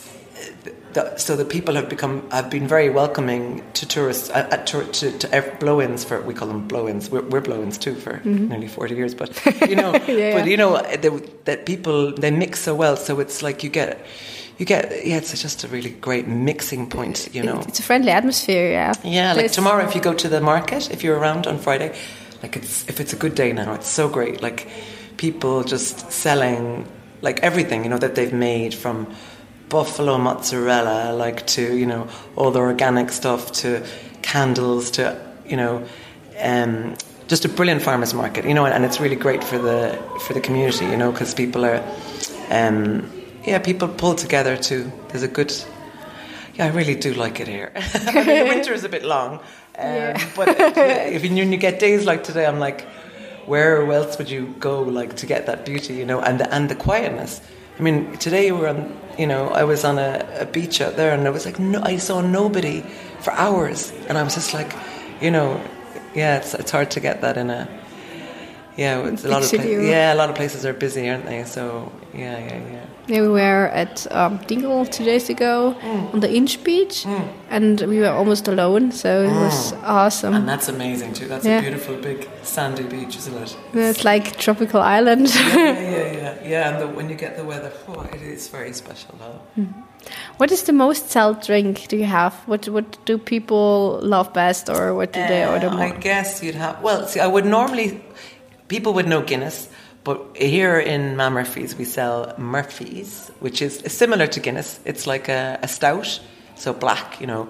the, 0.94 1.18
so 1.18 1.36
the 1.36 1.44
people 1.44 1.76
have 1.76 1.89
become 1.89 2.30
have 2.32 2.50
been 2.50 2.68
very 2.68 2.89
welcoming 2.89 3.63
to 3.74 3.86
tourists 3.86 4.30
uh, 4.30 4.48
uh 4.52 4.58
to, 4.63 4.86
to, 4.86 5.18
to 5.18 5.58
blow-ins 5.60 6.06
for 6.06 6.22
we 6.22 6.34
call 6.34 6.48
them 6.48 6.68
blow-ins 6.68 7.10
we're, 7.10 7.22
we're 7.22 7.41
blow-ins 7.41 7.78
too 7.78 7.96
for 7.96 8.13
mm-hmm. 8.13 8.48
nearly 8.48 8.68
40 8.68 8.96
years 8.96 9.13
but 9.13 9.30
you 9.70 9.76
know 9.76 9.94
yeah, 10.08 10.38
but 10.38 10.48
you 10.48 10.58
know 10.58 10.82
that 11.46 11.65
people 11.65 12.12
they 12.13 12.32
mix 12.32 12.60
so 12.62 12.76
well 12.76 12.98
so 12.98 13.20
it's 13.20 13.41
like 13.41 13.63
you 13.63 13.70
get 13.70 14.06
you 14.58 14.65
get 14.65 15.06
yeah 15.06 15.18
it's 15.18 15.41
just 15.41 15.63
a 15.63 15.68
really 15.70 15.89
great 15.89 16.28
mixing 16.28 16.89
point 16.89 17.30
you 17.34 17.44
know 17.44 17.62
it's 17.68 17.80
a 17.80 17.84
friendly 17.84 18.12
atmosphere 18.12 18.72
yeah 18.72 18.94
yeah 19.04 19.34
like 19.34 19.52
tomorrow 19.52 19.86
if 19.86 19.96
you 19.96 20.02
go 20.02 20.13
to 20.13 20.28
the 20.30 20.41
market 20.41 20.91
if 20.91 21.04
you're 21.04 21.18
around 21.18 21.48
on 21.48 21.58
Friday 21.58 21.96
like 22.46 22.56
it's 22.56 22.88
if 22.92 23.00
it's 23.00 23.14
a 23.18 23.20
good 23.24 23.36
day 23.36 23.52
now 23.52 23.74
it's 23.74 23.88
so 23.88 24.08
great 24.08 24.42
like 24.48 24.68
people 25.18 25.64
just 25.64 26.12
selling 26.12 26.88
like 27.22 27.38
everything 27.50 27.84
you 27.84 27.90
know 27.90 27.98
that 28.06 28.14
they've 28.16 28.38
made 28.52 28.74
from 28.74 28.98
buffalo 29.70 30.18
mozzarella, 30.18 31.14
like 31.14 31.46
to 31.48 31.76
you 31.76 31.86
know 31.86 32.08
all 32.36 32.52
the 32.52 32.60
organic 32.60 33.12
stuff, 33.12 33.52
to 33.52 33.86
candles, 34.22 34.92
to 34.92 35.04
you 35.46 35.58
know, 35.58 35.86
um, 36.40 36.96
just 37.28 37.46
a 37.46 37.50
brilliant 37.50 37.82
farmers 37.82 38.14
market, 38.14 38.46
you 38.46 38.54
know, 38.54 38.66
and 38.66 38.86
it's 38.86 39.00
really 39.00 39.16
great 39.16 39.44
for 39.44 39.58
the 39.58 40.00
for 40.22 40.34
the 40.34 40.42
community, 40.42 40.86
you 40.86 40.98
know, 40.98 41.12
because 41.12 41.34
people 41.34 41.66
are, 41.66 41.84
um, 42.50 43.10
yeah, 43.44 43.60
people 43.60 43.88
pull 43.88 44.16
together 44.16 44.58
too. 44.58 44.92
There's 45.10 45.24
a 45.24 45.28
good, 45.28 45.54
yeah, 46.56 46.66
I 46.66 46.70
really 46.70 46.96
do 46.96 47.14
like 47.14 47.40
it 47.40 47.48
here. 47.48 47.72
I 47.76 48.14
mean, 48.14 48.40
the 48.44 48.46
winter 48.56 48.74
is 48.74 48.84
a 48.84 48.90
bit 48.90 49.04
long, 49.04 49.40
um, 49.78 49.86
yeah. 49.86 50.30
but 50.36 50.48
if 50.78 51.24
you, 51.24 51.30
when 51.30 51.52
you 51.52 51.58
get 51.58 51.80
days 51.80 52.06
like 52.06 52.24
today, 52.24 52.46
I'm 52.46 52.60
like, 52.60 52.82
where 53.46 53.92
else 53.92 54.18
would 54.18 54.30
you 54.30 54.56
go, 54.60 54.82
like 54.82 55.18
to 55.18 55.26
get 55.26 55.46
that 55.46 55.66
beauty, 55.66 55.94
you 55.94 56.06
know, 56.06 56.20
and 56.20 56.40
the, 56.40 56.54
and 56.54 56.70
the 56.70 56.76
quietness. 56.76 57.42
I 57.78 57.82
mean, 57.82 58.18
today 58.18 58.52
we 58.52 58.60
were 58.60 58.70
on, 58.70 58.98
you 59.18 59.28
know, 59.28 59.50
I 59.50 59.64
was 59.66 59.84
on 59.84 60.00
a, 60.00 60.26
a 60.40 60.46
beach 60.46 60.82
out 60.82 60.96
there 60.96 61.14
and 61.14 61.28
I 61.28 61.30
was 61.30 61.46
like, 61.46 61.60
no, 61.60 61.82
I 61.84 61.98
saw 61.98 62.22
nobody 62.22 62.82
for 63.20 63.34
hours. 63.34 63.92
And 64.08 64.18
I 64.18 64.24
was 64.24 64.36
just 64.36 64.54
like, 64.54 64.74
you 65.22 65.30
know, 65.30 65.62
yeah, 66.14 66.38
it's, 66.38 66.54
it's 66.54 66.72
hard 66.72 66.92
to 66.92 67.00
get 67.00 67.22
that 67.22 67.38
in 67.38 67.50
a, 67.50 67.68
yeah, 68.78 69.06
it's 69.08 69.24
a 69.24 69.30
lot 69.30 69.44
of 69.44 69.50
pla- 69.50 69.64
yeah, 69.64 70.14
a 70.14 70.16
lot 70.16 70.30
of 70.30 70.36
places 70.36 70.66
are 70.66 70.74
busy, 70.74 71.10
aren't 71.10 71.26
they? 71.26 71.44
So 71.44 71.92
yeah, 72.14 72.40
yeah, 72.40 72.72
yeah. 72.72 72.86
Yeah, 73.08 73.22
we 73.22 73.28
were 73.28 73.68
at 73.68 74.12
um, 74.12 74.38
Dingle 74.48 74.86
two 74.86 75.04
days 75.04 75.30
ago 75.30 75.76
mm. 75.80 76.13
on 76.13 76.20
the 76.22 76.34
Inch 76.34 76.63
Beach, 76.63 77.04
mm. 77.04 77.28
and 77.50 77.82
we 77.82 78.00
were 78.00 78.10
almost 78.10 78.48
alone, 78.48 78.91
so 78.91 79.24
it 79.24 79.30
mm. 79.30 79.41
was 79.41 79.74
awesome. 79.84 80.34
And 80.34 80.50
that's 80.50 80.70
amazing 80.70 81.13
too. 81.13 81.28
That's 81.28 81.46
yeah. 81.46 81.60
a 81.60 81.62
beautiful 81.62 81.96
big 81.98 82.28
sandy 82.41 82.84
beach, 82.84 83.15
isn't 83.18 83.36
it? 83.36 83.58
It's 83.74 84.04
like 84.04 84.38
tropical 84.38 84.82
island. 84.82 85.28
yeah, 85.36 85.56
yeah, 85.56 86.12
yeah, 86.12 86.48
yeah. 86.48 86.70
and 86.70 86.82
the, 86.82 86.88
when 86.88 87.10
you 87.10 87.15
get 87.15 87.38
the 87.38 87.44
weather, 87.44 87.72
oh, 87.88 88.02
it 88.02 88.22
is 88.22 88.48
very 88.48 88.74
special. 88.74 89.15
Though. 89.20 89.39
Mm. 89.62 89.74
What 90.38 90.52
is 90.52 90.63
the 90.63 90.74
most 90.74 91.12
sold 91.12 91.41
drink 91.41 91.88
do 91.88 91.98
you 91.98 92.06
have? 92.06 92.34
What 92.48 92.68
what 92.70 93.06
do 93.06 93.18
people 93.18 94.00
love 94.02 94.34
best, 94.34 94.70
or 94.70 94.96
what 94.96 95.13
do 95.13 95.20
uh, 95.20 95.28
they 95.28 95.46
order 95.46 95.70
more? 95.70 95.82
I 95.82 95.91
guess 95.91 96.41
you'd 96.41 96.56
have. 96.56 96.82
Well, 96.82 97.08
see, 97.08 97.20
I 97.20 97.28
would 97.28 97.46
normally 97.46 98.02
people 98.68 98.94
would 98.94 99.08
know 99.08 99.22
Guinness, 99.22 99.70
but 100.06 100.38
here 100.38 100.80
in 100.80 101.18
Ma 101.18 101.30
Murphy's 101.30 101.76
we 101.76 101.84
sell 101.84 102.34
Murphy's, 102.38 103.32
which 103.39 103.62
is 103.62 103.80
similar 103.88 104.28
to 104.28 104.39
Guinness. 104.39 104.80
It's 104.86 105.08
like 105.08 105.28
a, 105.28 105.60
a 105.62 105.68
stout, 105.68 106.22
so 106.56 106.74
black, 106.74 107.20
you 107.20 107.28
know, 107.28 107.50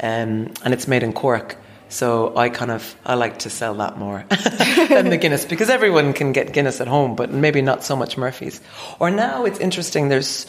um, 0.00 0.52
and 0.62 0.72
it's 0.72 0.86
made 0.88 1.02
in 1.02 1.12
Cork. 1.12 1.58
So 1.88 2.36
I 2.36 2.48
kind 2.48 2.70
of 2.70 2.96
I 3.04 3.14
like 3.14 3.40
to 3.40 3.50
sell 3.50 3.74
that 3.74 3.98
more 3.98 4.24
than 4.88 5.10
the 5.10 5.18
Guinness 5.18 5.44
because 5.44 5.68
everyone 5.68 6.12
can 6.12 6.32
get 6.32 6.52
Guinness 6.52 6.80
at 6.80 6.88
home, 6.88 7.16
but 7.16 7.30
maybe 7.32 7.60
not 7.60 7.84
so 7.84 7.96
much 7.96 8.16
Murphy's. 8.16 8.60
Or 9.00 9.10
now 9.10 9.44
it's 9.44 9.58
interesting. 9.58 10.08
There's 10.08 10.46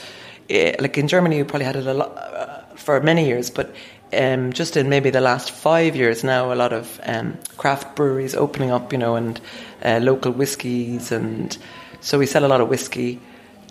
uh, 0.50 0.74
like 0.80 0.98
in 0.98 1.08
Germany, 1.08 1.38
you 1.38 1.46
probably 1.46 1.66
had 1.66 1.76
it 1.76 1.88
a 1.88 1.94
lot 1.94 2.16
uh, 2.16 2.62
for 2.76 3.02
many 3.02 3.26
years, 3.26 3.50
but 3.50 3.76
um, 4.14 4.54
just 4.54 4.78
in 4.78 4.90
maybe 4.90 5.10
the 5.10 5.22
last 5.22 5.52
five 5.52 5.96
years 5.96 6.24
now, 6.24 6.54
a 6.54 6.56
lot 6.56 6.74
of 6.74 7.00
um, 7.04 7.38
craft 7.58 7.96
breweries 7.96 8.36
opening 8.36 8.72
up, 8.72 8.92
you 8.92 8.98
know, 8.98 9.16
and 9.16 9.40
uh, 9.84 10.00
local 10.02 10.32
whiskies, 10.32 11.12
and 11.12 11.58
so 12.02 12.18
we 12.18 12.26
sell 12.26 12.46
a 12.46 12.48
lot 12.48 12.62
of 12.62 12.70
whiskey. 12.70 13.20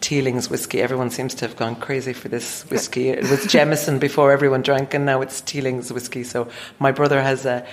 Teeling's 0.00 0.50
whiskey. 0.50 0.82
Everyone 0.82 1.10
seems 1.10 1.34
to 1.36 1.46
have 1.46 1.56
gone 1.56 1.74
crazy 1.74 2.12
for 2.12 2.28
this 2.28 2.68
whiskey. 2.70 3.08
It 3.08 3.30
was 3.30 3.46
Jameson 3.52 3.98
before 3.98 4.30
everyone 4.30 4.62
drank, 4.62 4.92
and 4.92 5.06
now 5.06 5.22
it's 5.22 5.40
Teeling's 5.40 5.92
whiskey. 5.92 6.22
So 6.22 6.48
my 6.78 6.92
brother 6.92 7.22
has 7.22 7.46
a, 7.46 7.66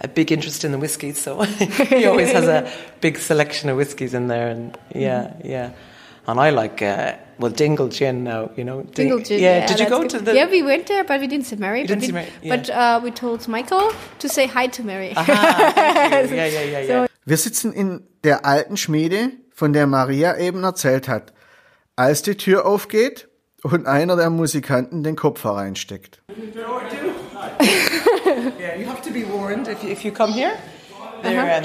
a 0.00 0.08
big 0.08 0.32
interest 0.32 0.64
in 0.64 0.72
the 0.72 0.78
whiskies, 0.78 1.18
so 1.18 1.42
he 1.42 2.06
always 2.06 2.32
has 2.32 2.46
a 2.46 2.72
big 3.00 3.18
selection 3.18 3.68
of 3.68 3.76
whiskies 3.76 4.14
in 4.14 4.28
there. 4.28 4.48
And 4.48 4.76
yeah, 4.94 5.34
yeah. 5.44 5.72
And 6.28 6.40
I 6.40 6.50
like 6.50 6.82
uh, 6.82 7.14
well 7.38 7.52
Dingle 7.52 7.88
Gin 7.88 8.24
now. 8.24 8.50
You 8.56 8.64
know, 8.64 8.82
Ding- 8.82 9.08
Dingle 9.08 9.20
Gin. 9.20 9.40
Yeah. 9.40 9.66
Did 9.66 9.78
you 9.80 9.88
go 9.88 10.00
good. 10.02 10.10
to 10.10 10.18
the? 10.20 10.34
Yeah, 10.34 10.50
we 10.50 10.62
went 10.62 10.86
there, 10.86 11.04
but 11.04 11.20
we 11.20 11.26
didn't 11.28 11.46
see 11.46 11.56
Mary. 11.56 11.82
but 11.82 11.88
didn't 11.88 12.00
we, 12.00 12.06
see 12.06 12.12
Mary, 12.12 12.28
yeah. 12.42 12.56
but 12.56 12.70
uh, 12.70 13.00
we 13.04 13.10
told 13.10 13.46
Michael 13.48 13.92
to 14.18 14.28
say 14.28 14.46
hi 14.46 14.66
to 14.68 14.82
Mary. 14.82 15.12
Aha, 15.16 16.22
you. 16.28 16.28
yeah, 16.36 16.46
yeah, 16.46 16.62
yeah, 16.62 16.80
yeah. 16.80 17.06
So- 17.06 17.12
Wir 17.24 17.36
sitzen 17.36 17.72
in 17.72 18.02
der 18.24 18.44
alten 18.44 18.76
Schmiede, 18.76 19.30
von 19.52 19.72
der 19.72 19.86
Maria 19.86 20.36
eben 20.36 20.62
erzählt 20.64 21.08
hat, 21.08 21.32
als 21.96 22.22
die 22.22 22.36
Tür 22.36 22.66
aufgeht 22.66 23.28
und 23.62 23.86
einer 23.86 24.16
der 24.16 24.30
Musikanten 24.30 25.02
den 25.02 25.16
Kopf 25.16 25.44
hereinsteckt. 25.44 26.22
Yeah, 28.58 28.74
you 28.76 28.86
have 28.86 29.02
to 29.02 29.12
be 29.12 29.24
warned 29.24 29.68
if 29.68 29.82
you, 29.82 29.90
if 29.90 30.04
you 30.04 30.10
come 30.10 30.32
here. 30.32 30.56
They're 31.22 31.58
um, 31.58 31.64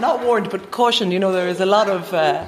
not 0.00 0.22
warned, 0.24 0.50
but 0.50 0.70
cautioned. 0.70 1.12
You 1.12 1.18
know, 1.18 1.32
there 1.32 1.48
is 1.48 1.60
a 1.60 1.66
lot 1.66 1.88
of 1.88 2.12
uh, 2.12 2.44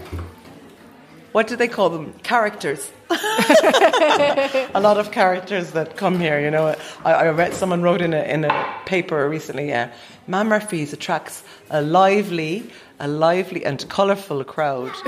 what 1.32 1.46
do 1.46 1.56
they 1.56 1.68
call 1.68 1.90
them? 1.90 2.12
Characters. 2.22 2.90
a 3.10 4.80
lot 4.80 4.98
of 4.98 5.10
characters 5.10 5.72
that 5.72 5.96
come 5.96 6.18
here. 6.18 6.40
You 6.40 6.50
know, 6.50 6.76
I, 7.04 7.12
I 7.12 7.28
read 7.28 7.54
someone 7.54 7.82
wrote 7.82 8.00
in 8.00 8.14
a 8.14 8.22
in 8.22 8.44
a 8.44 8.74
paper 8.86 9.28
recently. 9.28 9.72
Uh, 9.72 9.88
Ma 10.26 10.44
Murphy's 10.44 10.92
attracts 10.92 11.42
a 11.70 11.82
lively, 11.82 12.70
a 13.00 13.08
lively 13.08 13.64
and 13.64 13.88
colourful 13.88 14.44
crowd. 14.44 14.92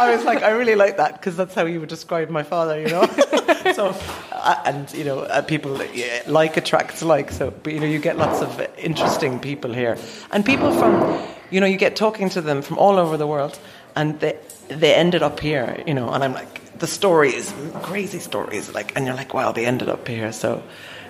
I 0.00 0.14
was 0.14 0.24
like, 0.24 0.42
I 0.42 0.50
really 0.50 0.74
like 0.74 0.96
that 0.96 1.14
because 1.14 1.36
that's 1.36 1.54
how 1.54 1.66
you 1.66 1.80
would 1.80 1.88
describe 1.88 2.30
my 2.30 2.42
father. 2.42 2.80
You 2.80 2.88
know, 2.88 3.06
so 3.74 3.94
uh, 4.32 4.62
and 4.64 4.92
you 4.92 5.04
know, 5.04 5.20
uh, 5.20 5.42
people 5.42 5.82
yeah, 5.92 6.22
like 6.26 6.56
attracts 6.56 7.02
like. 7.02 7.30
So, 7.30 7.50
but 7.50 7.72
you 7.72 7.80
know, 7.80 7.86
you 7.86 7.98
get 7.98 8.16
lots 8.16 8.40
of 8.42 8.60
interesting 8.78 9.38
people 9.38 9.72
here, 9.72 9.96
and 10.32 10.44
people 10.44 10.72
from, 10.72 11.22
you 11.50 11.60
know, 11.60 11.66
you 11.66 11.76
get 11.76 11.96
talking 11.96 12.30
to 12.30 12.40
them 12.40 12.62
from 12.62 12.78
all 12.78 12.98
over 12.98 13.16
the 13.16 13.26
world, 13.26 13.58
and 13.96 14.18
they 14.20 14.38
they 14.68 14.94
ended 14.94 15.22
up 15.22 15.40
here. 15.40 15.82
You 15.86 15.94
know, 15.94 16.10
and 16.10 16.24
I'm 16.24 16.32
like, 16.32 16.78
the 16.78 16.86
stories, 16.86 17.52
crazy 17.82 18.18
stories, 18.18 18.74
like, 18.74 18.96
and 18.96 19.06
you're 19.06 19.14
like, 19.14 19.34
wow, 19.34 19.52
they 19.52 19.66
ended 19.66 19.88
up 19.88 20.08
here. 20.08 20.32
So 20.32 20.62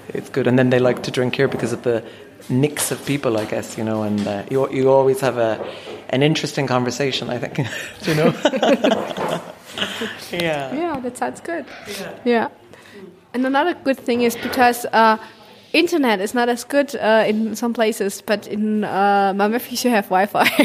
it's 0.08 0.28
good, 0.28 0.46
and 0.46 0.58
then 0.58 0.70
they 0.70 0.78
like 0.78 1.02
to 1.04 1.10
drink 1.10 1.36
here 1.36 1.48
because 1.48 1.72
of 1.72 1.82
the 1.82 2.04
mix 2.48 2.90
of 2.90 3.04
people, 3.06 3.38
I 3.38 3.44
guess, 3.44 3.78
you 3.78 3.84
know, 3.84 4.02
and 4.02 4.26
uh, 4.26 4.44
you 4.50 4.68
you 4.70 4.90
always 4.90 5.20
have 5.20 5.38
a 5.38 5.64
an 6.10 6.22
interesting 6.22 6.66
conversation. 6.66 7.30
I 7.30 7.38
think, 7.38 7.58
you 8.06 8.14
know. 8.14 8.34
yeah. 10.32 10.74
Yeah, 10.74 11.00
that 11.00 11.16
sounds 11.16 11.40
good. 11.40 11.64
Yeah. 12.24 12.48
And 13.32 13.46
another 13.46 13.74
good 13.74 13.98
thing 13.98 14.22
is 14.22 14.34
because 14.36 14.86
uh, 14.86 15.16
internet 15.72 16.20
is 16.20 16.34
not 16.34 16.48
as 16.48 16.64
good 16.64 16.94
uh, 16.96 17.24
in 17.26 17.54
some 17.56 17.72
places, 17.72 18.22
but 18.22 18.46
in 18.46 18.84
uh, 18.84 19.32
Murphy's 19.34 19.84
you 19.84 19.90
have 19.90 20.06
Wi-Fi. 20.06 20.48
we 20.58 20.64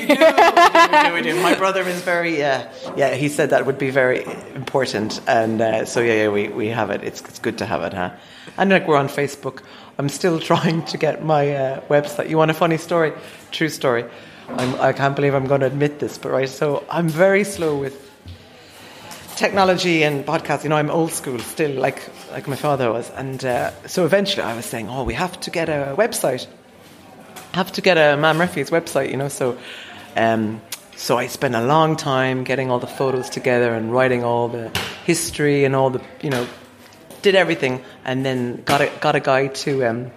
do, 1.09 1.13
we 1.13 1.21
do. 1.21 1.41
My 1.41 1.55
brother 1.55 1.81
is 1.87 2.01
very, 2.01 2.43
uh, 2.43 2.67
yeah, 2.95 3.13
he 3.15 3.29
said 3.29 3.49
that 3.51 3.65
would 3.65 3.77
be 3.77 3.89
very 3.89 4.23
important. 4.55 5.21
And 5.27 5.61
uh, 5.61 5.85
so, 5.85 6.01
yeah, 6.01 6.13
yeah 6.13 6.29
we, 6.29 6.47
we 6.49 6.67
have 6.67 6.89
it. 6.89 7.03
It's, 7.03 7.21
it's 7.21 7.39
good 7.39 7.57
to 7.59 7.65
have 7.65 7.81
it, 7.83 7.93
huh? 7.93 8.11
And 8.57 8.69
like 8.69 8.87
we're 8.87 8.97
on 8.97 9.09
Facebook. 9.09 9.61
I'm 9.97 10.09
still 10.09 10.39
trying 10.51 10.83
to 10.85 10.97
get 10.97 11.23
my 11.23 11.55
uh, 11.55 11.81
website. 11.81 12.29
You 12.29 12.37
want 12.37 12.51
a 12.51 12.55
funny 12.55 12.77
story? 12.77 13.13
True 13.51 13.69
story. 13.69 14.05
I'm, 14.47 14.75
I 14.75 14.93
can't 14.93 15.15
believe 15.15 15.33
I'm 15.33 15.47
going 15.47 15.61
to 15.61 15.67
admit 15.67 15.99
this, 15.99 16.17
but 16.17 16.31
right, 16.31 16.49
so 16.49 16.83
I'm 16.89 17.09
very 17.09 17.43
slow 17.43 17.77
with 17.77 18.04
technology 19.35 20.03
and 20.03 20.25
podcasts. 20.25 20.63
You 20.63 20.69
know, 20.69 20.77
I'm 20.77 20.89
old 20.89 21.11
school 21.11 21.39
still, 21.39 21.71
like 21.71 22.01
like 22.31 22.47
my 22.47 22.55
father 22.55 22.91
was. 22.91 23.09
And 23.11 23.43
uh, 23.43 23.71
so 23.87 24.05
eventually 24.05 24.43
I 24.43 24.55
was 24.55 24.65
saying, 24.65 24.89
oh, 24.89 25.03
we 25.03 25.13
have 25.13 25.39
to 25.41 25.51
get 25.51 25.69
a 25.69 25.95
website. 25.97 26.47
Have 27.53 27.71
to 27.73 27.81
get 27.81 27.97
a 27.97 28.17
Ma 28.17 28.33
Murphy's 28.33 28.69
website, 28.69 29.11
you 29.11 29.17
know. 29.17 29.29
So, 29.29 29.57
um, 30.15 30.61
so 30.95 31.17
I 31.17 31.27
spent 31.27 31.55
a 31.55 31.63
long 31.63 31.95
time 31.95 32.43
getting 32.43 32.71
all 32.71 32.79
the 32.79 32.87
photos 32.87 33.29
together 33.29 33.73
and 33.73 33.93
writing 33.93 34.23
all 34.23 34.47
the 34.47 34.71
history 35.05 35.65
and 35.65 35.75
all 35.75 35.89
the, 35.89 36.01
you 36.21 36.29
know, 36.29 36.47
did 37.21 37.35
everything, 37.35 37.83
and 38.03 38.25
then 38.25 38.63
got 38.63 38.81
a 38.81 38.91
got 38.99 39.15
a 39.15 39.19
guy 39.19 39.47
to. 39.47 39.85
Um, 39.85 40.11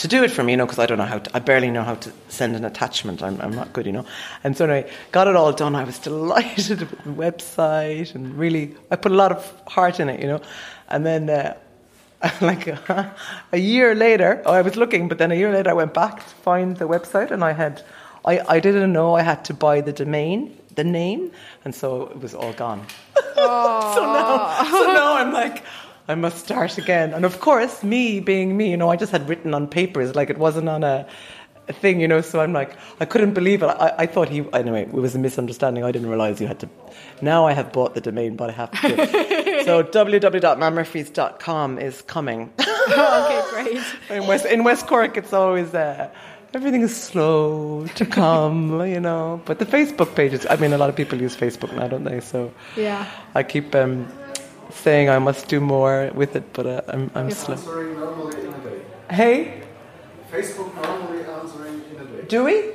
to 0.00 0.08
do 0.08 0.24
it 0.24 0.30
for 0.30 0.42
me, 0.42 0.52
you 0.52 0.56
know, 0.56 0.64
because 0.64 0.78
I 0.78 0.86
don't 0.86 0.96
know 0.96 1.04
how 1.04 1.18
to, 1.18 1.36
I 1.36 1.40
barely 1.40 1.70
know 1.70 1.82
how 1.82 1.94
to 1.94 2.10
send 2.28 2.56
an 2.56 2.64
attachment. 2.64 3.22
I'm, 3.22 3.38
I'm 3.42 3.54
not 3.54 3.74
good, 3.74 3.84
you 3.84 3.92
know. 3.92 4.06
And 4.42 4.56
so 4.56 4.64
anyway, 4.64 4.90
got 5.12 5.28
it 5.28 5.36
all 5.36 5.52
done. 5.52 5.74
I 5.74 5.84
was 5.84 5.98
delighted 6.10 6.80
with 6.80 7.04
the 7.04 7.10
website 7.10 8.14
and 8.14 8.34
really, 8.34 8.74
I 8.90 8.96
put 8.96 9.12
a 9.12 9.14
lot 9.14 9.30
of 9.30 9.62
heart 9.68 10.00
in 10.00 10.08
it, 10.08 10.18
you 10.20 10.26
know. 10.26 10.40
And 10.88 11.04
then, 11.04 11.28
uh, 11.28 11.54
like 12.40 12.66
a, 12.66 13.14
a 13.52 13.58
year 13.58 13.94
later, 13.94 14.42
oh, 14.46 14.52
I 14.52 14.62
was 14.62 14.74
looking, 14.76 15.06
but 15.06 15.18
then 15.18 15.32
a 15.32 15.34
year 15.34 15.52
later 15.52 15.68
I 15.68 15.74
went 15.74 15.92
back 15.92 16.26
to 16.26 16.34
find 16.36 16.78
the 16.78 16.88
website 16.88 17.30
and 17.30 17.44
I 17.44 17.52
had, 17.52 17.82
I, 18.24 18.40
I 18.48 18.58
didn't 18.58 18.94
know 18.94 19.14
I 19.16 19.22
had 19.22 19.44
to 19.46 19.54
buy 19.54 19.82
the 19.82 19.92
domain, 19.92 20.56
the 20.76 20.84
name, 20.84 21.30
and 21.66 21.74
so 21.74 22.06
it 22.06 22.20
was 22.22 22.34
all 22.34 22.54
gone. 22.54 22.86
so 23.34 24.00
now, 24.00 24.64
so 24.64 24.92
now 24.94 25.16
I'm 25.16 25.32
like, 25.32 25.62
I 26.10 26.14
must 26.16 26.38
start 26.38 26.76
again. 26.78 27.14
And 27.14 27.24
of 27.24 27.40
course, 27.40 27.82
me 27.82 28.20
being 28.20 28.56
me, 28.56 28.70
you 28.70 28.76
know, 28.76 28.90
I 28.90 28.96
just 28.96 29.12
had 29.12 29.28
written 29.28 29.54
on 29.54 29.68
papers, 29.68 30.14
like 30.14 30.28
it 30.28 30.38
wasn't 30.38 30.68
on 30.68 30.82
a, 30.84 31.06
a 31.68 31.72
thing, 31.72 32.00
you 32.00 32.08
know. 32.08 32.20
So 32.20 32.40
I'm 32.40 32.52
like, 32.52 32.76
I 32.98 33.04
couldn't 33.04 33.32
believe 33.32 33.62
it. 33.62 33.66
I, 33.66 33.94
I 33.98 34.06
thought 34.06 34.28
he, 34.28 34.44
anyway, 34.52 34.82
it 34.82 34.92
was 34.92 35.14
a 35.14 35.18
misunderstanding. 35.18 35.84
I 35.84 35.92
didn't 35.92 36.08
realize 36.08 36.40
you 36.40 36.48
had 36.48 36.58
to. 36.60 36.68
Now 37.22 37.46
I 37.46 37.52
have 37.52 37.72
bought 37.72 37.94
the 37.94 38.00
domain, 38.00 38.36
but 38.36 38.50
I 38.50 38.52
have 38.52 38.70
to. 38.72 38.88
so 39.64 39.84
www.mamurphys.com 39.84 41.78
is 41.78 42.02
coming. 42.02 42.52
okay, 42.60 43.42
great. 43.50 43.82
in 44.10 44.26
West 44.26 44.46
in 44.46 44.64
West 44.64 44.86
Cork, 44.86 45.16
it's 45.16 45.32
always 45.32 45.72
uh, 45.74 46.10
everything 46.54 46.82
is 46.82 46.96
slow 46.96 47.86
to 47.94 48.06
come, 48.06 48.84
you 48.86 49.00
know. 49.00 49.40
But 49.44 49.58
the 49.58 49.66
Facebook 49.66 50.14
pages, 50.14 50.46
I 50.50 50.56
mean, 50.56 50.72
a 50.72 50.78
lot 50.78 50.88
of 50.88 50.96
people 50.96 51.20
use 51.20 51.36
Facebook 51.36 51.72
now, 51.74 51.88
don't 51.88 52.04
they? 52.04 52.20
So 52.20 52.52
Yeah. 52.76 53.06
I 53.34 53.42
keep 53.42 53.74
um, 53.74 54.08
saying 54.72 55.08
I 55.10 55.18
must 55.18 55.48
do 55.48 55.60
more 55.60 56.10
with 56.14 56.36
it, 56.36 56.44
but 56.52 56.66
uh, 56.66 56.80
I'm 56.88 57.10
I'm 57.14 57.30
slow. 57.30 57.54
Answering 57.54 57.98
normally 57.98 58.40
in 58.40 58.54
a 58.54 58.58
day. 58.58 58.80
Hey, 59.10 59.62
Facebook 60.30 60.74
normally 60.74 61.24
answering 61.24 61.82
in 61.90 62.00
a 62.00 62.04
day. 62.04 62.28
do 62.28 62.44
we? 62.44 62.72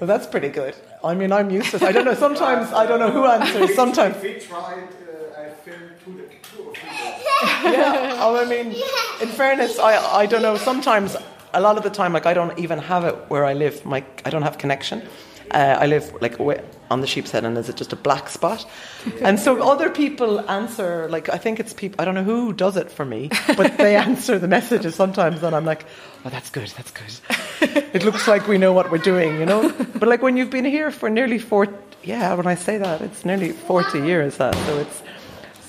Well, 0.00 0.08
that's 0.08 0.26
pretty 0.26 0.48
good. 0.48 0.74
I 1.04 1.14
mean, 1.14 1.32
I'm 1.32 1.50
useless. 1.50 1.82
I 1.82 1.92
don't 1.92 2.04
know. 2.04 2.14
Sometimes 2.14 2.72
I 2.72 2.86
don't 2.86 2.98
know 2.98 3.10
who 3.10 3.24
answers. 3.26 3.74
Sometimes 3.74 4.20
we 4.22 4.34
tried, 4.40 4.88
uh, 4.88 5.40
I 5.40 5.50
filmed 5.50 5.90
two, 6.04 6.28
two 6.42 6.62
or 6.62 6.74
three 6.74 6.88
days. 6.88 7.22
yeah. 7.76 8.18
Oh, 8.20 8.36
I 8.36 8.44
mean, 8.46 8.74
in 9.22 9.28
fairness, 9.28 9.78
I 9.78 9.92
I 10.22 10.26
don't 10.26 10.42
know. 10.42 10.56
Sometimes, 10.56 11.16
a 11.52 11.60
lot 11.60 11.76
of 11.76 11.82
the 11.82 11.90
time, 11.90 12.12
like 12.12 12.26
I 12.26 12.34
don't 12.34 12.58
even 12.58 12.78
have 12.78 13.04
it 13.04 13.14
where 13.28 13.44
I 13.44 13.54
live. 13.54 13.84
My 13.84 14.02
I 14.24 14.30
don't 14.30 14.42
have 14.42 14.58
connection. 14.58 15.02
Uh, 15.50 15.76
I 15.80 15.86
live 15.86 16.12
like 16.20 16.38
on 16.90 17.00
the 17.00 17.06
sheep's 17.06 17.30
head, 17.30 17.44
and 17.44 17.56
is 17.58 17.68
it 17.68 17.76
just 17.76 17.92
a 17.92 17.96
black 17.96 18.28
spot. 18.28 18.64
And 19.20 19.38
so 19.38 19.62
other 19.62 19.90
people 19.90 20.40
answer. 20.50 21.08
Like 21.10 21.28
I 21.28 21.38
think 21.38 21.60
it's 21.60 21.72
people. 21.72 22.00
I 22.00 22.04
don't 22.04 22.14
know 22.14 22.24
who 22.24 22.52
does 22.52 22.76
it 22.76 22.90
for 22.90 23.04
me, 23.04 23.30
but 23.56 23.76
they 23.76 23.96
answer 24.08 24.38
the 24.38 24.48
messages 24.48 24.94
sometimes, 24.94 25.42
and 25.42 25.54
I'm 25.54 25.64
like, 25.64 25.84
oh, 26.24 26.30
that's 26.30 26.50
good. 26.50 26.68
That's 26.76 26.90
good. 26.90 27.14
it 27.94 28.04
looks 28.04 28.26
like 28.26 28.48
we 28.48 28.58
know 28.58 28.72
what 28.72 28.90
we're 28.90 29.06
doing, 29.12 29.38
you 29.40 29.46
know. 29.46 29.70
But 29.98 30.08
like 30.08 30.22
when 30.22 30.36
you've 30.36 30.50
been 30.50 30.64
here 30.64 30.90
for 30.90 31.10
nearly 31.10 31.38
four, 31.38 31.68
yeah. 32.02 32.34
When 32.34 32.46
I 32.46 32.54
say 32.54 32.78
that, 32.78 33.02
it's 33.02 33.24
nearly 33.24 33.52
forty 33.52 34.00
years. 34.00 34.36
That 34.38 34.54
so 34.54 34.78
it's 34.78 35.02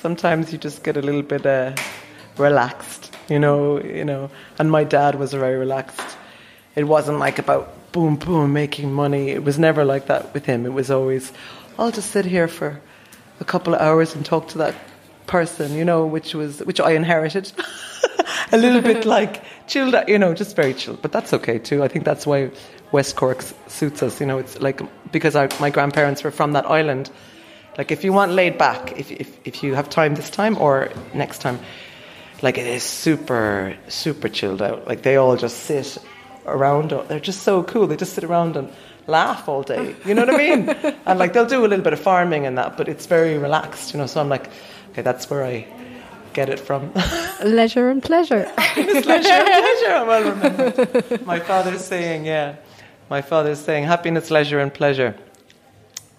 sometimes 0.05 0.51
you 0.51 0.57
just 0.57 0.83
get 0.83 0.97
a 0.97 1.01
little 1.01 1.23
bit 1.23 1.45
uh, 1.45 1.73
relaxed, 2.37 3.11
you 3.29 3.39
know, 3.39 3.81
you 3.81 4.05
know. 4.05 4.29
And 4.59 4.71
my 4.71 4.83
dad 4.83 5.15
was 5.15 5.33
very 5.33 5.57
relaxed. 5.57 6.17
It 6.75 6.85
wasn't 6.85 7.19
like 7.19 7.39
about 7.39 7.73
boom 7.95 8.17
boom 8.17 8.51
making 8.51 8.91
money. 8.91 9.29
It 9.29 9.45
was 9.45 9.57
never 9.57 9.85
like 9.85 10.07
that 10.07 10.33
with 10.33 10.45
him. 10.45 10.65
It 10.65 10.73
was 10.73 10.91
always, 10.91 11.31
I'll 11.79 11.91
just 11.91 12.11
sit 12.11 12.25
here 12.25 12.49
for 12.49 12.81
a 13.39 13.45
couple 13.45 13.73
of 13.73 13.79
hours 13.79 14.15
and 14.15 14.25
talk 14.25 14.49
to 14.49 14.57
that 14.57 14.75
person, 15.27 15.73
you 15.73 15.85
know, 15.85 16.05
which 16.05 16.35
was 16.35 16.59
which 16.59 16.81
I 16.81 16.91
inherited. 16.91 17.53
a 18.51 18.57
little 18.57 18.81
bit 18.81 19.05
like 19.17 19.43
chilled, 19.67 19.95
you 20.09 20.19
know, 20.19 20.33
just 20.33 20.57
very 20.57 20.73
chilled. 20.73 21.01
But 21.01 21.13
that's 21.13 21.31
okay 21.33 21.57
too. 21.57 21.83
I 21.85 21.87
think 21.87 22.03
that's 22.03 22.27
why 22.27 22.51
West 22.91 23.15
Cork 23.15 23.45
suits 23.67 24.03
us. 24.03 24.19
You 24.19 24.27
know, 24.27 24.39
it's 24.39 24.59
like 24.59 24.81
because 25.13 25.37
our, 25.37 25.47
my 25.61 25.69
grandparents 25.69 26.21
were 26.21 26.31
from 26.31 26.51
that 26.51 26.65
island. 26.65 27.09
Like 27.77 27.91
if 27.91 28.03
you 28.03 28.11
want 28.11 28.33
laid 28.33 28.57
back, 28.57 28.99
if, 28.99 29.09
if 29.09 29.29
if 29.45 29.63
you 29.63 29.73
have 29.73 29.89
time 29.89 30.15
this 30.15 30.29
time 30.29 30.57
or 30.57 30.91
next 31.13 31.39
time, 31.39 31.59
like 32.41 32.57
it 32.57 32.67
is 32.67 32.83
super 32.83 33.73
super 33.87 34.27
chilled 34.27 34.61
out. 34.61 34.85
Like 34.85 35.01
they 35.01 35.15
all 35.15 35.37
just 35.37 35.59
sit 35.59 35.97
around. 36.45 36.91
They're 37.07 37.19
just 37.19 37.43
so 37.43 37.63
cool. 37.63 37.87
They 37.87 37.95
just 37.95 38.13
sit 38.13 38.23
around 38.23 38.55
and 38.57 38.71
laugh 39.07 39.47
all 39.47 39.63
day. 39.63 39.95
You 40.05 40.13
know 40.13 40.25
what 40.25 40.33
I 40.33 40.37
mean? 40.37 40.69
and 41.05 41.19
like 41.19 41.33
they'll 41.33 41.45
do 41.45 41.65
a 41.65 41.67
little 41.67 41.83
bit 41.83 41.93
of 41.93 41.99
farming 41.99 42.45
and 42.45 42.57
that, 42.57 42.77
but 42.77 42.87
it's 42.87 43.05
very 43.05 43.37
relaxed. 43.37 43.93
You 43.93 43.99
know. 43.99 44.07
So 44.07 44.21
I'm 44.21 44.29
like, 44.29 44.49
okay, 44.91 45.01
that's 45.01 45.29
where 45.29 45.43
I 45.43 45.67
get 46.33 46.49
it 46.49 46.59
from. 46.59 46.91
Leisure 47.43 47.89
and 47.89 48.03
pleasure. 48.03 48.51
It's 48.77 49.07
leisure, 49.07 49.43
pleasure. 49.43 50.05
Well 50.05 50.23
remembered. 50.31 51.25
My 51.25 51.39
father's 51.39 51.85
saying, 51.85 52.25
yeah. 52.25 52.55
My 53.09 53.21
father's 53.21 53.59
saying, 53.59 53.85
happiness, 53.85 54.29
leisure, 54.29 54.59
and 54.59 54.73
pleasure. 54.73 55.15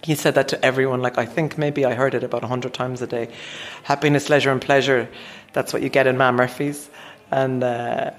he 0.03 0.15
said 0.15 0.35
that 0.35 0.47
to 0.47 0.65
everyone. 0.65 1.01
Like 1.01 1.17
I 1.17 1.25
think 1.25 1.57
maybe 1.57 1.85
I 1.85 1.93
heard 1.93 2.15
it 2.15 2.23
about 2.23 2.43
a 2.43 2.47
hundred 2.47 2.73
times 2.73 3.01
a 3.01 3.07
day. 3.07 3.29
Happiness, 3.83 4.29
leisure, 4.29 4.51
and 4.51 4.61
pleasure. 4.61 5.07
That's 5.53 5.71
what 5.73 5.81
you 5.81 5.89
get 5.89 6.07
in 6.07 6.17
Ma 6.17 6.31
Murphy's. 6.31 6.89
And 7.29 7.63
uh, 7.63 8.11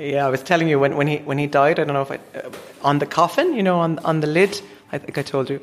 yeah, 0.00 0.26
I 0.26 0.30
was 0.30 0.42
telling 0.42 0.68
you 0.68 0.78
when, 0.78 0.96
when 0.96 1.06
he 1.06 1.18
when 1.18 1.36
he 1.36 1.46
died. 1.46 1.78
I 1.78 1.84
don't 1.84 1.94
know 1.94 2.02
if 2.02 2.10
I, 2.10 2.18
uh, 2.38 2.50
on 2.82 2.98
the 2.98 3.06
coffin, 3.06 3.52
you 3.52 3.62
know, 3.62 3.80
on 3.80 3.98
on 4.00 4.20
the 4.20 4.26
lid. 4.26 4.60
I 4.92 4.98
think 4.98 5.18
I 5.18 5.22
told 5.22 5.50
you. 5.50 5.60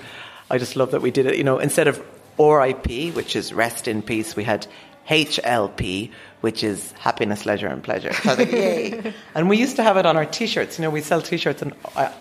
I 0.49 0.57
just 0.57 0.75
love 0.75 0.91
that 0.91 1.01
we 1.01 1.11
did 1.11 1.25
it. 1.25 1.35
You 1.35 1.43
know, 1.43 1.59
instead 1.59 1.87
of 1.87 2.01
RIP, 2.39 3.15
which 3.15 3.35
is 3.35 3.51
rest 3.51 3.87
in 3.87 4.01
peace, 4.01 4.35
we 4.35 4.43
had 4.43 4.67
HLP, 5.09 6.11
which 6.41 6.63
is 6.63 6.91
happiness, 6.93 7.45
leisure, 7.45 7.67
and 7.67 7.83
pleasure. 7.83 8.13
So 8.13 8.35
like, 8.35 8.51
yay! 8.51 9.13
and 9.33 9.49
we 9.49 9.57
used 9.57 9.75
to 9.77 9.83
have 9.83 9.97
it 9.97 10.05
on 10.05 10.15
our 10.15 10.25
T-shirts. 10.25 10.77
You 10.77 10.83
know, 10.83 10.91
we 10.91 11.01
sell 11.01 11.21
T-shirts, 11.21 11.61
and 11.61 11.73
I, 11.95 12.13